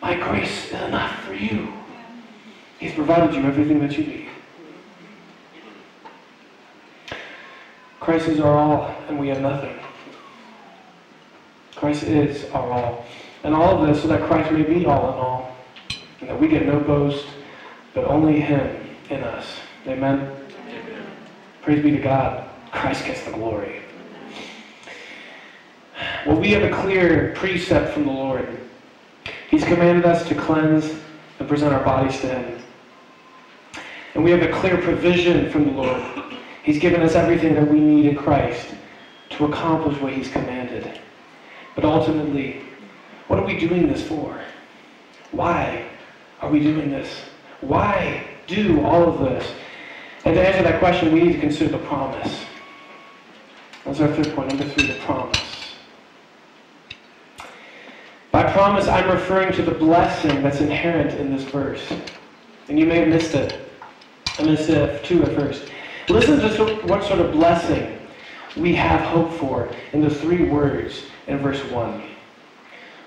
My 0.00 0.14
grace 0.14 0.66
is 0.66 0.80
enough 0.82 1.24
for 1.24 1.34
you. 1.34 1.77
He's 2.78 2.94
provided 2.94 3.34
you 3.34 3.42
everything 3.42 3.80
that 3.80 3.98
you 3.98 4.04
need. 4.04 4.28
Christ 8.00 8.28
is 8.28 8.40
our 8.40 8.56
all, 8.56 8.94
and 9.08 9.18
we 9.18 9.28
have 9.28 9.40
nothing. 9.40 9.78
Christ 11.74 12.04
is 12.04 12.50
our 12.52 12.70
all. 12.70 13.04
And 13.44 13.54
all 13.54 13.80
of 13.82 13.86
this 13.86 14.02
so 14.02 14.08
that 14.08 14.22
Christ 14.22 14.52
may 14.52 14.62
be 14.62 14.86
all 14.86 15.12
in 15.12 15.18
all, 15.18 15.56
and 16.20 16.28
that 16.28 16.40
we 16.40 16.48
get 16.48 16.66
no 16.66 16.80
boast, 16.80 17.26
but 17.94 18.04
only 18.04 18.40
Him 18.40 18.88
in 19.10 19.22
us. 19.22 19.46
Amen? 19.86 20.30
Amen. 20.68 21.06
Praise 21.62 21.82
be 21.82 21.90
to 21.90 21.98
God. 21.98 22.48
Christ 22.72 23.04
gets 23.04 23.22
the 23.24 23.32
glory. 23.32 23.82
Well, 26.26 26.38
we 26.38 26.50
have 26.52 26.62
a 26.62 26.82
clear 26.82 27.32
precept 27.36 27.92
from 27.92 28.04
the 28.04 28.12
Lord. 28.12 28.60
He's 29.50 29.64
commanded 29.64 30.04
us 30.04 30.28
to 30.28 30.34
cleanse 30.34 30.92
and 31.38 31.48
present 31.48 31.72
our 31.72 31.84
bodies 31.84 32.20
to 32.20 32.28
Him. 32.28 32.62
And 34.18 34.24
we 34.24 34.32
have 34.32 34.42
a 34.42 34.50
clear 34.50 34.76
provision 34.78 35.48
from 35.48 35.66
the 35.66 35.70
Lord. 35.80 36.02
He's 36.64 36.80
given 36.80 37.02
us 37.02 37.14
everything 37.14 37.54
that 37.54 37.68
we 37.68 37.78
need 37.78 38.04
in 38.04 38.16
Christ 38.16 38.66
to 39.30 39.44
accomplish 39.44 39.96
what 40.00 40.12
He's 40.12 40.28
commanded. 40.28 41.00
But 41.76 41.84
ultimately, 41.84 42.62
what 43.28 43.38
are 43.38 43.46
we 43.46 43.56
doing 43.56 43.86
this 43.86 44.02
for? 44.02 44.36
Why 45.30 45.86
are 46.40 46.50
we 46.50 46.58
doing 46.58 46.90
this? 46.90 47.08
Why 47.60 48.26
do 48.48 48.84
all 48.84 49.04
of 49.04 49.20
this? 49.20 49.52
And 50.24 50.34
to 50.34 50.44
answer 50.44 50.64
that 50.64 50.80
question, 50.80 51.12
we 51.12 51.22
need 51.22 51.34
to 51.34 51.38
consider 51.38 51.78
the 51.78 51.86
promise. 51.86 52.44
That's 53.84 54.00
our 54.00 54.08
third 54.08 54.34
point. 54.34 54.48
Number 54.48 54.64
three, 54.64 54.88
the 54.88 54.98
promise. 54.98 55.76
By 58.32 58.50
promise, 58.50 58.88
I'm 58.88 59.08
referring 59.08 59.52
to 59.52 59.62
the 59.62 59.70
blessing 59.70 60.42
that's 60.42 60.60
inherent 60.60 61.16
in 61.20 61.30
this 61.36 61.44
verse. 61.44 61.88
And 62.68 62.80
you 62.80 62.84
may 62.84 62.96
have 62.96 63.08
missed 63.10 63.36
it. 63.36 63.66
It 64.40 65.04
too 65.04 65.24
at 65.24 65.34
first. 65.34 65.68
Listen 66.08 66.38
to 66.38 66.86
what 66.86 67.02
sort 67.02 67.18
of 67.18 67.32
blessing 67.32 67.98
we 68.56 68.72
have 68.74 69.00
hope 69.00 69.32
for 69.32 69.68
in 69.92 70.00
the 70.00 70.10
three 70.10 70.48
words 70.48 71.02
in 71.26 71.38
verse 71.38 71.62
1 71.70 72.02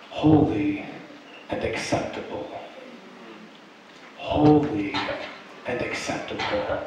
holy 0.09 0.85
and 1.49 1.63
acceptable. 1.63 2.47
Holy 4.17 4.93
and 5.67 5.81
acceptable. 5.81 6.83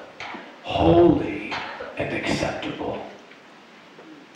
Holy 0.63 1.53
and 1.97 2.15
acceptable. 2.15 3.05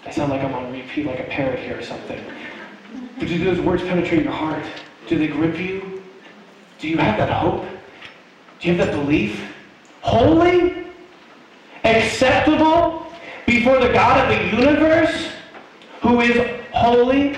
I 0.07 0.11
sound 0.11 0.33
like 0.33 0.43
I'm 0.43 0.55
on 0.55 0.73
repeat 0.73 1.07
like 1.07 1.21
a 1.21 1.25
parrot 1.25 1.61
here 1.61 1.79
or 1.79 1.83
something. 1.83 2.21
But 3.19 3.29
do 3.29 3.45
those 3.45 3.61
words 3.61 3.83
penetrate 3.83 4.25
your 4.25 4.33
heart? 4.33 4.65
Do 5.07 5.19
they 5.19 5.29
grip 5.29 5.59
you? 5.59 6.03
Do 6.79 6.89
you 6.89 6.97
have 6.97 7.19
that 7.19 7.31
hope? 7.31 7.67
Do 8.59 8.69
you 8.69 8.75
have 8.75 8.87
that 8.87 8.95
belief? 8.95 9.55
Holy 10.09 10.87
acceptable 11.85 13.07
before 13.45 13.79
the 13.79 13.93
God 13.93 14.25
of 14.25 14.39
the 14.39 14.57
universe 14.57 15.29
who 16.01 16.23
is 16.23 16.63
holy, 16.73 17.37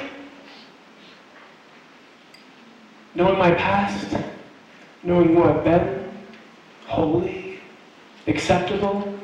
knowing 3.17 3.39
my 3.41 3.51
past, 3.55 4.17
knowing 5.03 5.35
who 5.35 5.43
I've 5.43 5.65
been, 5.65 6.13
holy, 6.87 7.59
acceptable. 8.29 9.19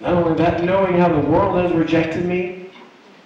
Not 0.00 0.12
only 0.12 0.36
that, 0.36 0.62
knowing 0.62 0.98
how 0.98 1.08
the 1.08 1.28
world 1.28 1.58
has 1.58 1.72
rejected 1.72 2.26
me, 2.26 2.70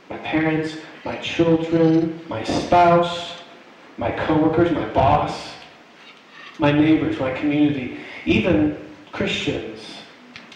my 0.08 0.16
parents, 0.16 0.78
my 1.04 1.18
children, 1.18 2.18
my 2.26 2.42
spouse, 2.42 3.34
my 3.98 4.12
coworkers, 4.12 4.72
my 4.72 4.88
boss, 4.94 5.52
my 6.58 6.72
neighbors, 6.72 7.20
my 7.20 7.32
community, 7.32 7.98
even 8.24 8.89
Christians 9.12 10.00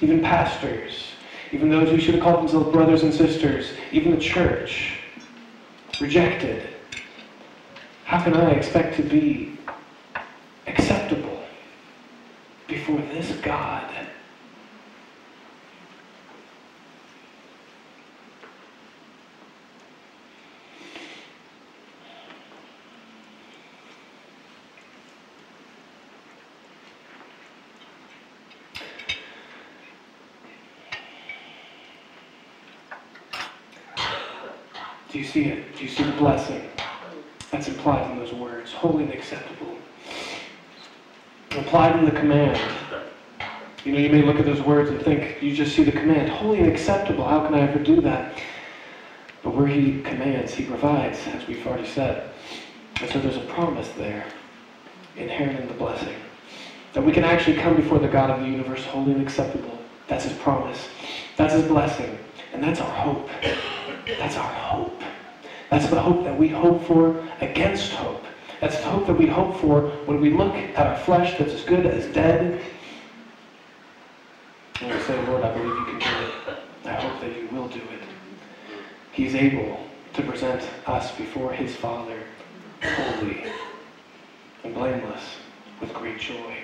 even 0.00 0.20
pastors, 0.20 1.12
even 1.52 1.70
those 1.70 1.88
who 1.88 1.98
should 1.98 2.14
have 2.14 2.22
called 2.22 2.40
themselves 2.40 2.70
brothers 2.72 3.02
and 3.02 3.12
sisters, 3.12 3.70
even 3.92 4.12
the 4.12 4.20
church, 4.20 4.98
rejected. 6.00 6.68
How 8.04 8.22
can 8.22 8.34
I 8.34 8.50
expect 8.50 8.96
to 8.96 9.02
be 9.02 9.56
acceptable 10.66 11.42
before 12.66 12.98
this 13.12 13.32
God? 13.36 13.90
Do 35.14 35.20
you 35.20 35.26
see 35.26 35.44
it? 35.44 35.76
Do 35.76 35.84
you 35.84 35.88
see 35.88 36.02
the 36.02 36.10
blessing 36.16 36.68
that's 37.52 37.68
implied 37.68 38.10
in 38.10 38.18
those 38.18 38.32
words? 38.32 38.72
Holy 38.72 39.04
and 39.04 39.12
acceptable. 39.12 39.76
Implied 41.52 42.00
in 42.00 42.04
the 42.04 42.10
command. 42.10 42.60
You 43.84 43.92
know, 43.92 44.00
you 44.00 44.10
may 44.10 44.22
look 44.22 44.40
at 44.40 44.44
those 44.44 44.60
words 44.62 44.90
and 44.90 45.00
think, 45.00 45.40
you 45.40 45.54
just 45.54 45.76
see 45.76 45.84
the 45.84 45.92
command, 45.92 46.30
holy 46.30 46.58
and 46.58 46.68
acceptable. 46.68 47.24
How 47.24 47.46
can 47.46 47.54
I 47.54 47.60
ever 47.60 47.78
do 47.78 48.00
that? 48.00 48.36
But 49.44 49.54
where 49.54 49.68
he 49.68 50.02
commands, 50.02 50.52
he 50.52 50.64
provides, 50.64 51.20
as 51.28 51.46
we've 51.46 51.64
already 51.64 51.86
said. 51.86 52.32
And 53.00 53.08
so 53.08 53.20
there's 53.20 53.36
a 53.36 53.46
promise 53.52 53.90
there, 53.90 54.26
inherent 55.16 55.60
in 55.60 55.68
the 55.68 55.74
blessing, 55.74 56.16
that 56.92 57.04
we 57.04 57.12
can 57.12 57.22
actually 57.22 57.58
come 57.58 57.76
before 57.76 58.00
the 58.00 58.08
God 58.08 58.30
of 58.30 58.40
the 58.40 58.48
universe 58.48 58.84
holy 58.84 59.12
and 59.12 59.22
acceptable. 59.22 59.78
That's 60.08 60.24
his 60.24 60.36
promise. 60.38 60.88
That's 61.36 61.54
his 61.54 61.68
blessing. 61.68 62.18
And 62.54 62.62
that's 62.62 62.80
our 62.80 62.90
hope. 62.90 63.28
That's 64.06 64.36
our 64.36 64.52
hope. 64.54 65.02
That's 65.70 65.88
the 65.88 66.00
hope 66.00 66.22
that 66.22 66.38
we 66.38 66.48
hope 66.48 66.86
for 66.86 67.26
against 67.40 67.90
hope. 67.92 68.22
That's 68.60 68.76
the 68.76 68.84
hope 68.84 69.08
that 69.08 69.14
we 69.14 69.26
hope 69.26 69.56
for 69.60 69.82
when 70.06 70.20
we 70.20 70.30
look 70.30 70.54
at 70.54 70.86
our 70.86 70.96
flesh 70.98 71.36
that's 71.36 71.52
as 71.52 71.64
good 71.64 71.84
as 71.84 72.06
dead. 72.14 72.62
And 74.80 74.94
we 74.94 75.00
say, 75.00 75.26
Lord, 75.26 75.42
I 75.42 75.52
believe 75.52 75.76
you 75.76 75.84
can 75.84 75.98
do 75.98 76.26
it. 76.52 76.58
I 76.84 76.92
hope 76.92 77.20
that 77.20 77.36
you 77.36 77.48
will 77.48 77.68
do 77.68 77.80
it. 77.80 78.02
He's 79.10 79.34
able 79.34 79.80
to 80.12 80.22
present 80.22 80.62
us 80.86 81.10
before 81.16 81.52
his 81.52 81.74
Father 81.74 82.22
holy 82.82 83.44
and 84.62 84.74
blameless 84.74 85.22
with 85.80 85.92
great 85.92 86.20
joy. 86.20 86.56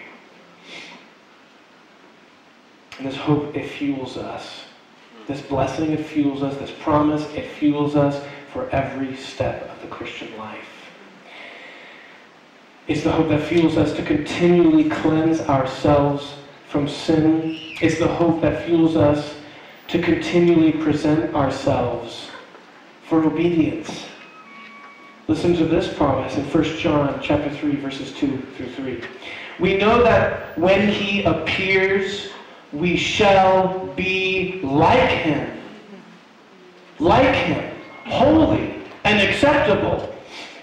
And 2.98 3.09
this 3.09 3.16
hope, 3.16 3.57
it 3.57 3.68
fuels 3.68 4.16
us. 4.16 4.70
This 5.27 5.43
blessing, 5.43 5.93
it 5.93 6.05
fuels 6.05 6.43
us. 6.43 6.57
This 6.57 6.73
promise, 6.81 7.25
it 7.35 7.47
fuels 7.47 7.97
us 7.97 8.25
for 8.53 8.69
every 8.71 9.17
step 9.17 9.71
of 9.71 9.81
the 9.83 9.89
Christian 9.89 10.37
life. 10.39 10.69
It's 12.89 13.05
the 13.05 13.13
hope 13.13 13.29
that 13.29 13.43
fuels 13.43 13.77
us 13.77 13.93
to 13.95 14.03
continually 14.03 14.91
cleanse 14.91 15.41
ourselves 15.43 16.35
from 16.69 16.89
sin. 16.89 17.57
It's 17.81 17.99
the 17.99 18.09
hope 18.09 18.41
that 18.41 18.67
fuels 18.67 18.97
us 18.97 19.37
to 19.89 20.03
continually 20.03 20.73
present 20.73 21.35
ourselves 21.35 22.31
for 23.05 23.25
obedience. 23.25 24.07
Listen 25.29 25.55
to 25.55 25.65
this 25.65 25.93
promise 25.95 26.37
in 26.37 26.45
1 26.45 26.65
John 26.79 27.21
chapter 27.23 27.51
3 27.51 27.77
verses 27.77 28.13
2 28.15 28.37
through 28.57 28.71
3. 28.71 29.03
We 29.61 29.77
know 29.77 30.03
that 30.03 30.59
when 30.59 30.89
he 30.89 31.23
appears, 31.23 32.31
we 32.73 32.97
shall 32.97 33.87
be 33.97 34.61
like 34.63 35.11
him. 35.11 35.59
Like 36.99 37.35
him, 37.35 37.75
holy 38.05 38.83
and 39.05 39.27
acceptable, 39.27 40.15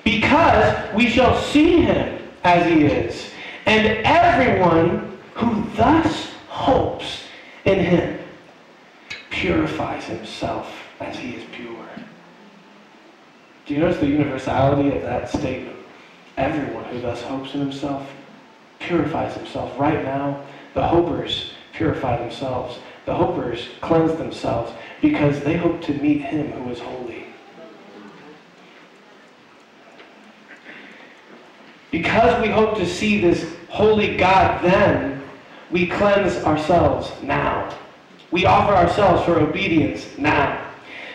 because 0.04 0.94
we 0.94 1.10
shall 1.10 1.36
see 1.42 1.82
him 1.82 2.20
as 2.44 2.66
he 2.68 2.86
is. 2.86 3.32
And 3.66 3.88
everyone 4.06 5.18
who 5.34 5.66
thus 5.76 6.32
hopes 6.48 7.24
in 7.66 7.80
him 7.80 8.20
purifies 9.30 10.06
himself 10.06 10.72
as 11.00 11.18
he 11.18 11.32
is 11.32 11.44
pure. 11.52 11.76
Do 13.66 13.74
you 13.74 13.82
notice 13.82 14.00
the 14.00 14.08
universality 14.08 14.96
of 14.96 15.02
that 15.02 15.30
statement? 15.30 15.76
Everyone 16.38 16.86
who 16.86 17.02
thus 17.02 17.22
hopes 17.24 17.54
in 17.54 17.60
himself 17.60 18.08
purifies 18.80 19.36
himself. 19.36 19.78
Right 19.78 20.04
now, 20.04 20.42
the 20.74 20.88
hopers 20.88 21.52
purify 21.78 22.18
themselves. 22.18 22.80
The 23.06 23.14
hopers 23.14 23.70
cleanse 23.82 24.18
themselves 24.18 24.74
because 25.02 25.40
they 25.42 25.56
hope 25.56 25.82
to 25.84 25.94
meet 25.94 26.22
him 26.22 26.52
who 26.52 26.72
is 26.72 26.80
holy. 26.80 27.26
Because 31.92 32.42
we 32.42 32.50
hope 32.50 32.78
to 32.78 32.86
see 32.86 33.22
this 33.22 33.56
holy 33.70 34.18
God 34.18 34.62
then, 34.64 35.24
we 35.72 35.88
cleanse 35.88 36.44
ourselves 36.44 37.12
now. 37.22 37.74
We 38.32 38.46
offer 38.46 38.74
ourselves 38.74 39.24
for 39.24 39.40
obedience 39.40 40.18
now. 40.18 40.66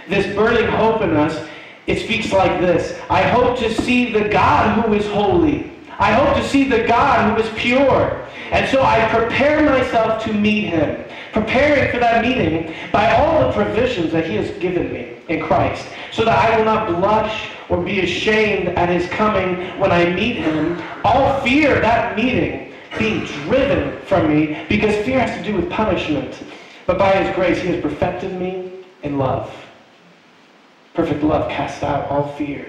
This 0.08 0.34
burning 0.34 0.66
hope 0.66 1.02
in 1.02 1.16
us, 1.16 1.46
it 1.86 2.00
speaks 2.00 2.32
like 2.32 2.60
this 2.60 2.98
I 3.10 3.22
hope 3.22 3.58
to 3.58 3.72
see 3.74 4.12
the 4.12 4.28
God 4.28 4.84
who 4.84 4.94
is 4.94 5.06
holy. 5.08 5.71
I 5.98 6.12
hope 6.12 6.36
to 6.36 6.48
see 6.48 6.68
the 6.68 6.86
God 6.86 7.30
who 7.30 7.42
is 7.42 7.50
pure. 7.58 8.26
And 8.50 8.68
so 8.68 8.82
I 8.82 9.08
prepare 9.08 9.62
myself 9.62 10.22
to 10.24 10.32
meet 10.32 10.66
him, 10.66 11.04
preparing 11.32 11.90
for 11.90 11.98
that 11.98 12.22
meeting 12.22 12.74
by 12.92 13.12
all 13.12 13.46
the 13.46 13.52
provisions 13.52 14.12
that 14.12 14.26
he 14.26 14.36
has 14.36 14.50
given 14.58 14.92
me 14.92 15.16
in 15.28 15.42
Christ, 15.42 15.88
so 16.10 16.24
that 16.24 16.36
I 16.36 16.56
will 16.56 16.64
not 16.64 16.88
blush 16.88 17.50
or 17.68 17.82
be 17.82 18.00
ashamed 18.00 18.68
at 18.68 18.88
his 18.88 19.08
coming 19.08 19.78
when 19.78 19.90
I 19.90 20.10
meet 20.10 20.36
him. 20.36 20.82
All 21.04 21.40
fear 21.40 21.80
that 21.80 22.16
meeting 22.16 22.74
being 22.98 23.24
driven 23.24 23.98
from 24.02 24.28
me 24.28 24.66
because 24.68 24.94
fear 25.04 25.20
has 25.20 25.36
to 25.38 25.44
do 25.50 25.56
with 25.56 25.70
punishment. 25.70 26.42
But 26.86 26.98
by 26.98 27.12
his 27.12 27.34
grace, 27.34 27.60
he 27.60 27.68
has 27.68 27.80
perfected 27.80 28.32
me 28.38 28.84
in 29.02 29.18
love. 29.18 29.54
Perfect 30.94 31.22
love 31.22 31.50
casts 31.50 31.82
out 31.82 32.10
all 32.10 32.32
fear. 32.34 32.68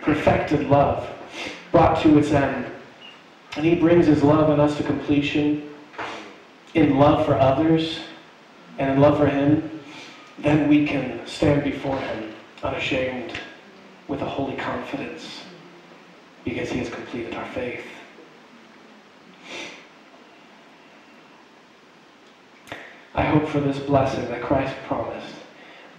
Perfected 0.00 0.68
love 0.68 1.08
brought 1.70 2.02
to 2.02 2.18
its 2.18 2.30
end 2.30 2.66
and 3.56 3.64
he 3.64 3.74
brings 3.74 4.06
his 4.06 4.22
love 4.22 4.50
in 4.50 4.60
us 4.60 4.76
to 4.76 4.82
completion 4.82 5.68
in 6.74 6.98
love 6.98 7.26
for 7.26 7.34
others 7.34 8.00
and 8.78 8.90
in 8.90 9.00
love 9.00 9.18
for 9.18 9.26
him, 9.26 9.80
then 10.38 10.68
we 10.68 10.86
can 10.86 11.24
stand 11.26 11.62
before 11.62 11.98
him 11.98 12.34
unashamed 12.62 13.38
with 14.08 14.22
a 14.22 14.28
holy 14.28 14.56
confidence 14.56 15.42
because 16.44 16.70
he 16.70 16.78
has 16.78 16.88
completed 16.88 17.34
our 17.34 17.46
faith. 17.46 17.84
I 23.14 23.22
hope 23.22 23.46
for 23.46 23.60
this 23.60 23.78
blessing 23.78 24.26
that 24.28 24.42
Christ 24.42 24.74
promised. 24.86 25.34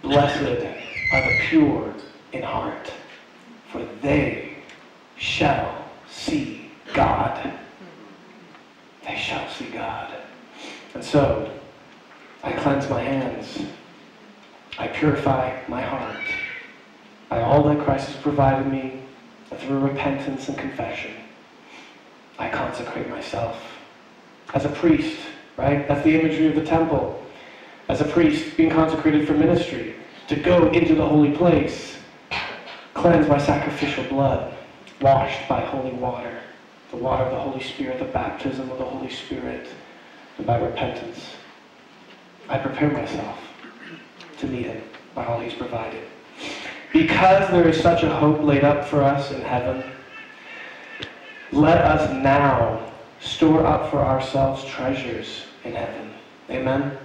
Blessed 0.02 0.42
are 0.42 1.22
the 1.22 1.38
pure 1.48 1.94
in 2.32 2.42
heart, 2.42 2.92
for 3.74 3.84
they 4.02 4.54
shall 5.16 5.84
see 6.08 6.70
God. 6.92 7.52
They 9.04 9.16
shall 9.16 9.48
see 9.50 9.66
God. 9.66 10.14
And 10.94 11.02
so, 11.02 11.50
I 12.44 12.52
cleanse 12.52 12.88
my 12.88 13.00
hands. 13.00 13.66
I 14.78 14.86
purify 14.86 15.60
my 15.66 15.82
heart 15.82 16.22
by 17.28 17.42
all 17.42 17.64
that 17.64 17.84
Christ 17.84 18.10
has 18.10 18.22
provided 18.22 18.70
me 18.70 19.02
through 19.58 19.80
repentance 19.80 20.48
and 20.48 20.56
confession. 20.56 21.10
I 22.38 22.50
consecrate 22.50 23.08
myself 23.08 23.60
as 24.54 24.64
a 24.64 24.68
priest, 24.68 25.18
right? 25.56 25.88
That's 25.88 26.04
the 26.04 26.20
imagery 26.20 26.46
of 26.46 26.54
the 26.54 26.64
temple. 26.64 27.20
As 27.88 28.00
a 28.00 28.04
priest 28.04 28.56
being 28.56 28.70
consecrated 28.70 29.26
for 29.26 29.34
ministry, 29.34 29.96
to 30.28 30.36
go 30.36 30.70
into 30.70 30.94
the 30.94 31.06
holy 31.06 31.32
place, 31.32 31.94
cleansed 33.04 33.28
by 33.28 33.36
sacrificial 33.36 34.02
blood, 34.04 34.54
washed 35.02 35.46
by 35.46 35.60
holy 35.60 35.92
water 35.92 36.40
the 36.90 36.96
water 36.96 37.24
of 37.24 37.32
the 37.32 37.38
Holy 37.38 37.62
Spirit, 37.62 37.98
the 37.98 38.06
baptism 38.06 38.70
of 38.70 38.78
the 38.78 38.84
Holy 38.84 39.10
Spirit, 39.10 39.68
and 40.38 40.46
by 40.46 40.58
repentance. 40.58 41.34
I 42.48 42.56
prepare 42.56 42.90
myself 42.90 43.38
to 44.38 44.46
meet 44.46 44.64
him 44.64 44.82
by 45.14 45.26
all 45.26 45.38
he's 45.38 45.52
provided. 45.52 46.02
Because 46.94 47.50
there 47.50 47.68
is 47.68 47.78
such 47.78 48.04
a 48.04 48.08
hope 48.08 48.40
laid 48.42 48.64
up 48.64 48.86
for 48.86 49.02
us 49.02 49.32
in 49.32 49.42
heaven, 49.42 49.84
let 51.52 51.82
us 51.82 52.10
now 52.22 52.90
store 53.20 53.66
up 53.66 53.90
for 53.90 53.98
ourselves 53.98 54.64
treasures 54.64 55.44
in 55.64 55.74
heaven. 55.74 56.14
Amen. 56.48 56.96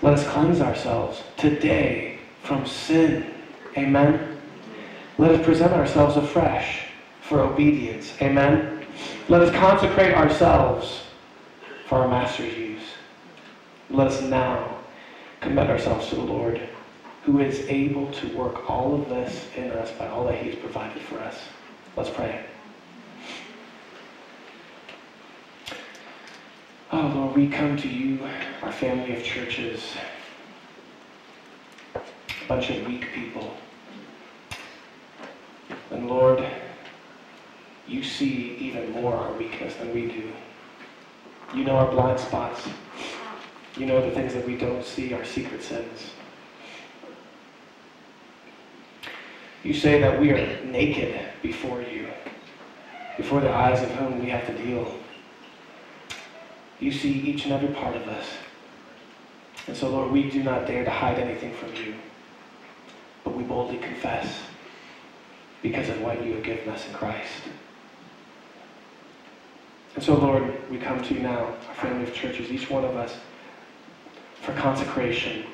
Let 0.00 0.14
us 0.14 0.26
cleanse 0.28 0.62
ourselves 0.62 1.22
today 1.36 2.20
from 2.42 2.64
sin. 2.64 3.34
Amen. 3.76 4.33
Let 5.16 5.30
us 5.30 5.44
present 5.44 5.72
ourselves 5.72 6.16
afresh 6.16 6.86
for 7.20 7.40
obedience. 7.40 8.14
Amen. 8.20 8.84
Let 9.28 9.42
us 9.42 9.54
consecrate 9.54 10.14
ourselves 10.14 11.04
for 11.86 11.98
our 11.98 12.08
Master's 12.08 12.56
use. 12.56 12.82
Let 13.90 14.08
us 14.08 14.22
now 14.22 14.78
commit 15.40 15.70
ourselves 15.70 16.08
to 16.08 16.16
the 16.16 16.22
Lord, 16.22 16.60
who 17.22 17.38
is 17.38 17.60
able 17.68 18.10
to 18.12 18.36
work 18.36 18.68
all 18.68 18.94
of 18.94 19.08
this 19.08 19.46
in 19.56 19.70
us 19.70 19.92
by 19.92 20.08
all 20.08 20.24
that 20.24 20.42
He 20.42 20.50
has 20.50 20.58
provided 20.58 21.00
for 21.02 21.18
us. 21.20 21.38
Let's 21.96 22.10
pray. 22.10 22.44
Oh, 26.90 27.12
Lord, 27.14 27.36
we 27.36 27.48
come 27.48 27.76
to 27.76 27.88
you, 27.88 28.18
our 28.62 28.72
family 28.72 29.16
of 29.16 29.22
churches, 29.22 29.94
a 31.94 32.00
bunch 32.48 32.70
of 32.70 32.86
weak 32.86 33.06
people. 33.12 33.56
And 35.90 36.08
Lord, 36.08 36.44
you 37.86 38.02
see 38.02 38.56
even 38.58 38.90
more 38.92 39.14
our 39.14 39.32
weakness 39.34 39.74
than 39.76 39.92
we 39.94 40.06
do. 40.06 40.32
You 41.54 41.64
know 41.64 41.76
our 41.76 41.90
blind 41.90 42.18
spots. 42.18 42.66
You 43.76 43.86
know 43.86 44.00
the 44.00 44.10
things 44.10 44.34
that 44.34 44.46
we 44.46 44.56
don't 44.56 44.84
see, 44.84 45.12
our 45.12 45.24
secret 45.24 45.62
sins. 45.62 46.10
You 49.62 49.74
say 49.74 50.00
that 50.00 50.20
we 50.20 50.30
are 50.30 50.64
naked 50.64 51.20
before 51.42 51.80
you, 51.82 52.08
before 53.16 53.40
the 53.40 53.52
eyes 53.52 53.82
of 53.82 53.90
whom 53.92 54.22
we 54.22 54.30
have 54.30 54.46
to 54.46 54.52
deal. 54.56 54.94
You 56.80 56.92
see 56.92 57.12
each 57.12 57.44
and 57.44 57.54
every 57.54 57.74
part 57.74 57.96
of 57.96 58.06
us. 58.08 58.26
And 59.66 59.76
so, 59.76 59.88
Lord, 59.88 60.10
we 60.10 60.30
do 60.30 60.42
not 60.42 60.66
dare 60.66 60.84
to 60.84 60.90
hide 60.90 61.18
anything 61.18 61.54
from 61.54 61.74
you, 61.76 61.94
but 63.24 63.34
we 63.34 63.42
boldly 63.42 63.78
confess 63.78 64.38
because 65.64 65.88
of 65.88 65.98
what 66.02 66.22
you 66.22 66.34
have 66.34 66.42
given 66.42 66.68
us 66.68 66.86
in 66.86 66.92
Christ. 66.92 67.42
And 69.94 70.04
so, 70.04 70.14
Lord, 70.14 70.70
we 70.70 70.76
come 70.76 71.02
to 71.02 71.14
you 71.14 71.20
now, 71.20 71.56
our 71.68 71.74
family 71.76 72.02
of 72.02 72.12
churches, 72.12 72.50
each 72.50 72.68
one 72.68 72.84
of 72.84 72.94
us, 72.96 73.16
for 74.42 74.52
consecration. 74.52 75.46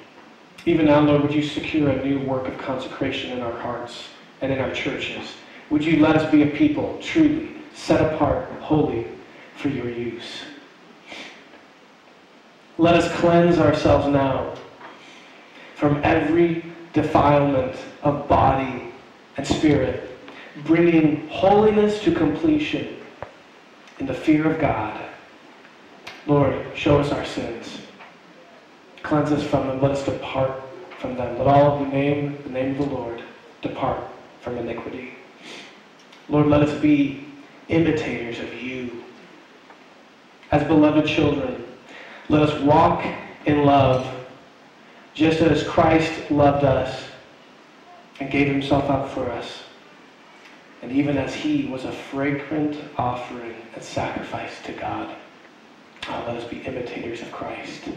Even 0.66 0.86
now, 0.86 0.98
Lord, 0.98 1.22
would 1.22 1.32
you 1.32 1.44
secure 1.44 1.90
a 1.90 2.04
new 2.04 2.18
work 2.26 2.48
of 2.48 2.58
consecration 2.58 3.30
in 3.30 3.40
our 3.40 3.56
hearts 3.60 4.08
and 4.40 4.52
in 4.52 4.58
our 4.58 4.72
churches? 4.72 5.34
Would 5.70 5.84
you 5.84 6.00
let 6.00 6.16
us 6.16 6.28
be 6.28 6.42
a 6.42 6.46
people 6.46 6.98
truly 7.00 7.50
set 7.72 8.12
apart, 8.12 8.50
holy 8.60 9.06
for 9.54 9.68
your 9.68 9.88
use? 9.88 10.42
Let 12.78 12.96
us 12.96 13.14
cleanse 13.20 13.58
ourselves 13.58 14.08
now 14.08 14.54
from 15.76 16.00
every 16.02 16.64
defilement 16.94 17.76
of 18.02 18.26
body 18.26 18.89
and 19.40 19.46
spirit, 19.46 20.06
bringing 20.66 21.26
holiness 21.28 22.02
to 22.02 22.14
completion 22.14 22.94
in 23.98 24.04
the 24.04 24.12
fear 24.12 24.52
of 24.52 24.60
God. 24.60 25.00
Lord, 26.26 26.62
show 26.74 26.98
us 27.00 27.10
our 27.10 27.24
sins. 27.24 27.80
Cleanse 29.02 29.32
us 29.32 29.42
from 29.42 29.66
them. 29.66 29.80
Let 29.80 29.92
us 29.92 30.04
depart 30.04 30.60
from 30.98 31.16
them. 31.16 31.38
Let 31.38 31.46
all 31.46 31.78
who 31.78 31.86
name 31.86 32.36
the 32.42 32.50
name 32.50 32.72
of 32.72 32.86
the 32.86 32.94
Lord 32.94 33.22
depart 33.62 34.06
from 34.42 34.58
iniquity. 34.58 35.14
Lord, 36.28 36.48
let 36.48 36.60
us 36.60 36.78
be 36.78 37.24
imitators 37.68 38.40
of 38.40 38.52
you. 38.62 39.02
As 40.50 40.62
beloved 40.64 41.06
children, 41.06 41.64
let 42.28 42.42
us 42.42 42.60
walk 42.60 43.06
in 43.46 43.64
love, 43.64 44.06
just 45.14 45.40
as 45.40 45.66
Christ 45.66 46.30
loved 46.30 46.62
us 46.62 47.09
and 48.20 48.30
gave 48.30 48.46
himself 48.46 48.88
up 48.90 49.10
for 49.10 49.30
us. 49.30 49.62
And 50.82 50.92
even 50.92 51.18
as 51.18 51.34
he 51.34 51.66
was 51.66 51.84
a 51.84 51.92
fragrant 51.92 52.76
offering 52.96 53.56
and 53.74 53.82
sacrifice 53.82 54.62
to 54.64 54.72
God, 54.72 55.14
oh, 56.08 56.24
let 56.26 56.36
us 56.36 56.48
be 56.48 56.58
imitators 56.58 57.22
of 57.22 57.32
Christ. 57.32 57.88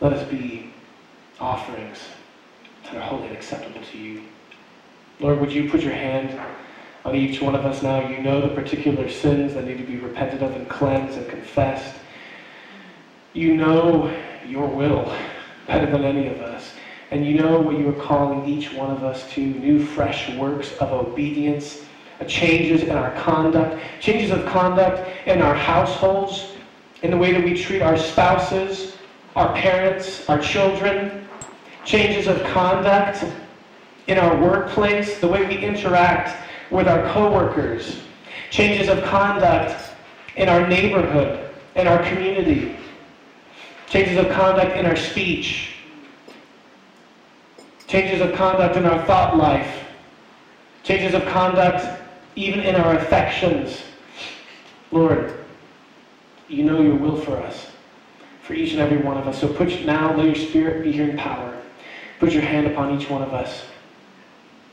Let 0.00 0.12
us 0.12 0.28
be 0.28 0.72
offerings 1.40 1.98
that 2.84 2.96
are 2.96 3.00
holy 3.00 3.28
and 3.28 3.36
acceptable 3.36 3.80
to 3.92 3.98
you. 3.98 4.22
Lord, 5.20 5.40
would 5.40 5.52
you 5.52 5.68
put 5.68 5.80
your 5.80 5.94
hand 5.94 6.38
on 7.04 7.14
each 7.14 7.40
one 7.40 7.54
of 7.54 7.64
us 7.64 7.82
now? 7.82 8.06
You 8.08 8.22
know 8.22 8.40
the 8.40 8.54
particular 8.54 9.08
sins 9.08 9.54
that 9.54 9.64
need 9.64 9.78
to 9.78 9.84
be 9.84 9.96
repented 9.96 10.42
of 10.42 10.54
and 10.54 10.68
cleansed 10.68 11.16
and 11.16 11.28
confessed. 11.28 11.94
You 13.32 13.56
know 13.56 14.14
your 14.46 14.66
will 14.66 15.14
better 15.66 15.90
than 15.90 16.04
any 16.04 16.28
of 16.28 16.40
us. 16.40 16.72
And 17.10 17.24
you 17.24 17.34
know 17.34 17.60
what 17.60 17.78
you 17.78 17.88
are 17.88 18.02
calling 18.04 18.48
each 18.48 18.72
one 18.72 18.90
of 18.90 19.04
us 19.04 19.30
to 19.32 19.40
new, 19.40 19.84
fresh 19.84 20.34
works 20.36 20.72
of 20.78 20.92
obedience, 20.92 21.84
uh, 22.20 22.24
changes 22.24 22.82
in 22.82 22.96
our 22.96 23.14
conduct, 23.16 23.80
changes 24.00 24.30
of 24.30 24.44
conduct 24.46 25.08
in 25.26 25.40
our 25.40 25.54
households, 25.54 26.52
in 27.02 27.10
the 27.10 27.16
way 27.16 27.32
that 27.32 27.44
we 27.44 27.54
treat 27.54 27.82
our 27.82 27.96
spouses, 27.96 28.96
our 29.36 29.54
parents, 29.54 30.28
our 30.28 30.40
children, 30.40 31.28
changes 31.84 32.26
of 32.26 32.42
conduct 32.44 33.24
in 34.08 34.18
our 34.18 34.36
workplace, 34.40 35.20
the 35.20 35.28
way 35.28 35.46
we 35.46 35.58
interact 35.58 36.36
with 36.70 36.88
our 36.88 37.08
coworkers, 37.12 38.00
changes 38.50 38.88
of 38.88 39.04
conduct 39.04 39.80
in 40.36 40.48
our 40.48 40.66
neighborhood, 40.66 41.50
in 41.76 41.86
our 41.86 42.02
community, 42.04 42.76
changes 43.86 44.16
of 44.16 44.30
conduct 44.32 44.76
in 44.76 44.86
our 44.86 44.96
speech, 44.96 45.75
changes 47.86 48.20
of 48.20 48.34
conduct 48.34 48.76
in 48.76 48.84
our 48.84 49.04
thought 49.06 49.36
life, 49.36 49.84
changes 50.82 51.14
of 51.14 51.24
conduct 51.26 51.84
even 52.34 52.60
in 52.60 52.74
our 52.74 52.96
affections. 52.96 53.82
Lord, 54.92 55.34
you 56.48 56.64
know 56.64 56.80
your 56.80 56.96
will 56.96 57.16
for 57.16 57.36
us, 57.38 57.70
for 58.42 58.54
each 58.54 58.72
and 58.72 58.80
every 58.80 58.98
one 58.98 59.16
of 59.16 59.26
us. 59.26 59.40
So 59.40 59.48
put 59.48 59.84
now, 59.84 60.14
let 60.14 60.26
your 60.26 60.34
spirit 60.34 60.84
be 60.84 60.92
here 60.92 61.08
in 61.08 61.16
power. 61.16 61.56
Put 62.18 62.32
your 62.32 62.42
hand 62.42 62.66
upon 62.66 62.98
each 62.98 63.10
one 63.10 63.22
of 63.22 63.32
us. 63.34 63.64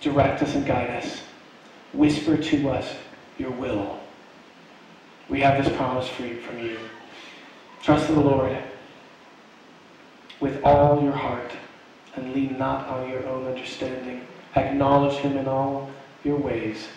Direct 0.01 0.41
us 0.41 0.55
and 0.55 0.65
guide 0.65 0.89
us. 0.91 1.21
Whisper 1.93 2.37
to 2.37 2.69
us 2.69 2.95
your 3.37 3.51
will. 3.51 3.99
We 5.29 5.39
have 5.41 5.63
this 5.63 5.75
promise 5.75 6.07
for 6.07 6.23
you, 6.23 6.39
from 6.41 6.59
you. 6.59 6.77
Trust 7.81 8.09
in 8.09 8.15
the 8.15 8.21
Lord 8.21 8.57
with 10.39 10.61
all 10.63 11.01
your 11.01 11.13
heart 11.13 11.51
and 12.15 12.33
lean 12.33 12.57
not 12.57 12.87
on 12.87 13.09
your 13.09 13.27
own 13.27 13.47
understanding. 13.47 14.25
Acknowledge 14.55 15.15
him 15.15 15.37
in 15.37 15.47
all 15.47 15.89
your 16.23 16.37
ways, 16.37 16.87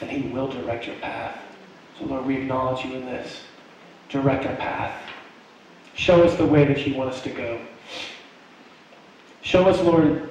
and 0.00 0.10
he 0.10 0.28
will 0.28 0.48
direct 0.48 0.86
your 0.86 0.96
path. 0.96 1.38
So, 1.98 2.04
Lord, 2.04 2.26
we 2.26 2.36
acknowledge 2.36 2.84
you 2.84 2.94
in 2.94 3.06
this. 3.06 3.42
Direct 4.08 4.46
our 4.46 4.56
path. 4.56 5.00
Show 5.94 6.22
us 6.22 6.36
the 6.36 6.46
way 6.46 6.64
that 6.64 6.86
you 6.86 6.94
want 6.94 7.10
us 7.10 7.22
to 7.22 7.30
go. 7.30 7.60
Show 9.42 9.68
us, 9.68 9.80
Lord, 9.80 10.30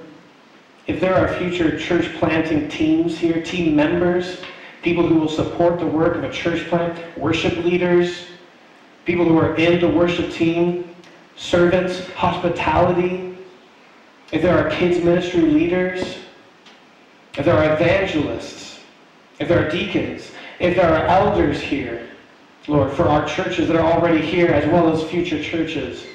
if 0.87 1.01
there 1.01 1.15
are 1.15 1.27
future 1.37 1.77
church 1.77 2.13
planting 2.15 2.69
teams 2.69 3.17
here, 3.17 3.43
team 3.43 3.75
members, 3.75 4.41
people 4.81 5.05
who 5.05 5.15
will 5.15 5.27
support 5.27 5.79
the 5.79 5.85
work 5.85 6.15
of 6.15 6.23
a 6.23 6.31
church 6.31 6.67
plant, 6.69 6.97
worship 7.17 7.57
leaders, 7.65 8.27
people 9.05 9.25
who 9.25 9.37
are 9.37 9.55
in 9.55 9.81
the 9.81 9.89
worship 9.89 10.31
team, 10.31 10.95
servants, 11.35 12.07
hospitality, 12.11 13.26
if 14.31 14.41
there 14.41 14.57
are 14.57 14.69
kids 14.69 15.03
ministry 15.03 15.41
leaders, 15.41 16.17
if 17.37 17.45
there 17.45 17.55
are 17.55 17.75
evangelists, 17.75 18.79
if 19.39 19.47
there 19.47 19.65
are 19.65 19.69
deacons, 19.69 20.31
if 20.59 20.75
there 20.75 20.91
are 20.91 21.05
elders 21.05 21.61
here, 21.61 22.07
Lord, 22.67 22.91
for 22.91 23.03
our 23.03 23.25
churches 23.25 23.67
that 23.67 23.77
are 23.77 23.91
already 23.93 24.25
here 24.25 24.47
as 24.47 24.65
well 24.65 24.91
as 24.91 25.09
future 25.09 25.41
churches, 25.41 26.05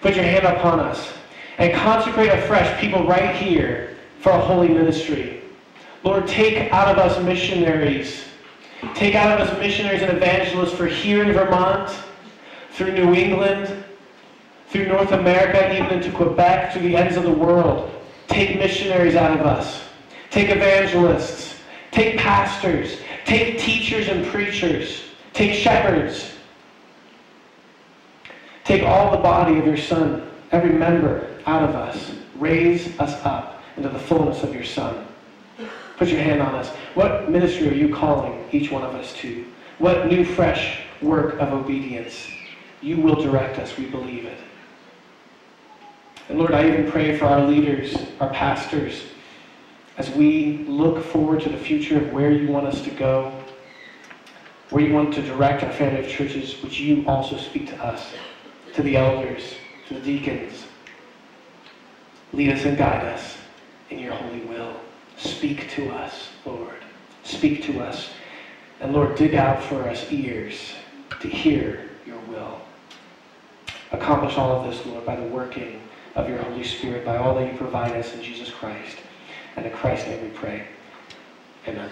put 0.00 0.16
your 0.16 0.24
hand 0.24 0.44
upon 0.44 0.80
us 0.80 1.12
and 1.58 1.72
consecrate 1.74 2.30
afresh 2.30 2.80
people 2.80 3.06
right 3.06 3.34
here 3.34 3.96
for 4.20 4.30
a 4.32 4.40
holy 4.40 4.68
ministry. 4.68 5.42
Lord, 6.02 6.26
take 6.26 6.72
out 6.72 6.88
of 6.88 6.98
us 6.98 7.22
missionaries. 7.24 8.24
Take 8.94 9.14
out 9.14 9.38
of 9.38 9.48
us 9.48 9.58
missionaries 9.58 10.02
and 10.02 10.12
evangelists 10.16 10.72
for 10.72 10.86
here 10.86 11.22
in 11.22 11.32
Vermont, 11.32 11.94
through 12.72 12.92
New 12.92 13.14
England, 13.14 13.84
through 14.68 14.88
North 14.88 15.12
America, 15.12 15.74
even 15.74 15.98
into 15.98 16.10
Quebec, 16.10 16.72
to 16.74 16.78
the 16.80 16.96
ends 16.96 17.16
of 17.16 17.22
the 17.22 17.32
world. 17.32 17.90
Take 18.28 18.58
missionaries 18.58 19.14
out 19.14 19.38
of 19.38 19.46
us. 19.46 19.84
Take 20.30 20.50
evangelists. 20.50 21.60
Take 21.92 22.18
pastors. 22.18 22.98
Take 23.24 23.58
teachers 23.58 24.08
and 24.08 24.26
preachers. 24.26 25.02
Take 25.32 25.54
shepherds. 25.54 26.32
Take 28.64 28.82
all 28.82 29.12
the 29.12 29.22
body 29.22 29.58
of 29.58 29.66
your 29.66 29.76
Son, 29.76 30.28
every 30.50 30.72
member 30.72 31.38
out 31.46 31.62
of 31.62 31.74
us. 31.76 32.12
Raise 32.34 32.98
us 32.98 33.14
up 33.24 33.62
into 33.76 33.88
the 33.88 33.98
fullness 33.98 34.42
of 34.42 34.52
your 34.52 34.64
Son. 34.64 35.06
Put 35.96 36.08
your 36.08 36.20
hand 36.20 36.42
on 36.42 36.54
us. 36.54 36.70
What 36.94 37.30
ministry 37.30 37.68
are 37.68 37.74
you 37.74 37.94
calling 37.94 38.44
each 38.52 38.70
one 38.70 38.82
of 38.82 38.94
us 38.94 39.12
to? 39.14 39.46
What 39.78 40.08
new, 40.08 40.24
fresh 40.24 40.80
work 41.00 41.40
of 41.40 41.52
obedience? 41.52 42.28
You 42.82 42.98
will 42.98 43.14
direct 43.14 43.58
us. 43.58 43.76
We 43.78 43.86
believe 43.86 44.24
it. 44.24 44.38
And 46.28 46.38
Lord, 46.38 46.52
I 46.52 46.66
even 46.66 46.90
pray 46.90 47.16
for 47.16 47.26
our 47.26 47.46
leaders, 47.46 47.96
our 48.20 48.30
pastors, 48.30 49.04
as 49.96 50.10
we 50.10 50.58
look 50.68 51.02
forward 51.04 51.40
to 51.42 51.48
the 51.48 51.56
future 51.56 51.98
of 51.98 52.12
where 52.12 52.30
you 52.30 52.48
want 52.48 52.66
us 52.66 52.82
to 52.82 52.90
go, 52.90 53.32
where 54.70 54.84
you 54.84 54.92
want 54.92 55.14
to 55.14 55.22
direct 55.22 55.62
our 55.62 55.72
family 55.72 56.00
of 56.00 56.08
churches, 56.08 56.60
would 56.62 56.76
you 56.76 57.04
also 57.06 57.36
speak 57.36 57.68
to 57.68 57.84
us, 57.84 58.12
to 58.74 58.82
the 58.82 58.96
elders, 58.96 59.54
to 59.88 59.94
the 59.94 60.00
deacons. 60.00 60.66
Lead 62.32 62.50
us 62.50 62.64
and 62.64 62.76
guide 62.76 63.04
us 63.04 63.38
in 63.90 64.00
your 64.00 64.12
holy 64.12 64.40
will. 64.40 64.74
Speak 65.16 65.70
to 65.70 65.90
us, 65.90 66.30
Lord. 66.44 66.74
Speak 67.22 67.62
to 67.64 67.80
us. 67.80 68.10
And 68.80 68.92
Lord, 68.92 69.16
dig 69.16 69.34
out 69.34 69.62
for 69.62 69.88
us 69.88 70.10
ears 70.10 70.74
to 71.20 71.28
hear 71.28 71.88
your 72.04 72.18
will. 72.28 72.60
Accomplish 73.92 74.36
all 74.36 74.52
of 74.52 74.70
this, 74.70 74.84
Lord, 74.84 75.06
by 75.06 75.16
the 75.16 75.26
working 75.28 75.80
of 76.16 76.28
your 76.28 76.38
Holy 76.38 76.64
Spirit, 76.64 77.04
by 77.04 77.18
all 77.18 77.34
that 77.34 77.52
you 77.52 77.56
provide 77.58 77.92
us 77.92 78.14
in 78.14 78.22
Jesus 78.22 78.50
Christ. 78.50 78.96
And 79.56 79.66
in 79.66 79.72
Christ's 79.72 80.08
name 80.08 80.22
we 80.22 80.30
pray. 80.30 80.66
Amen. 81.68 81.90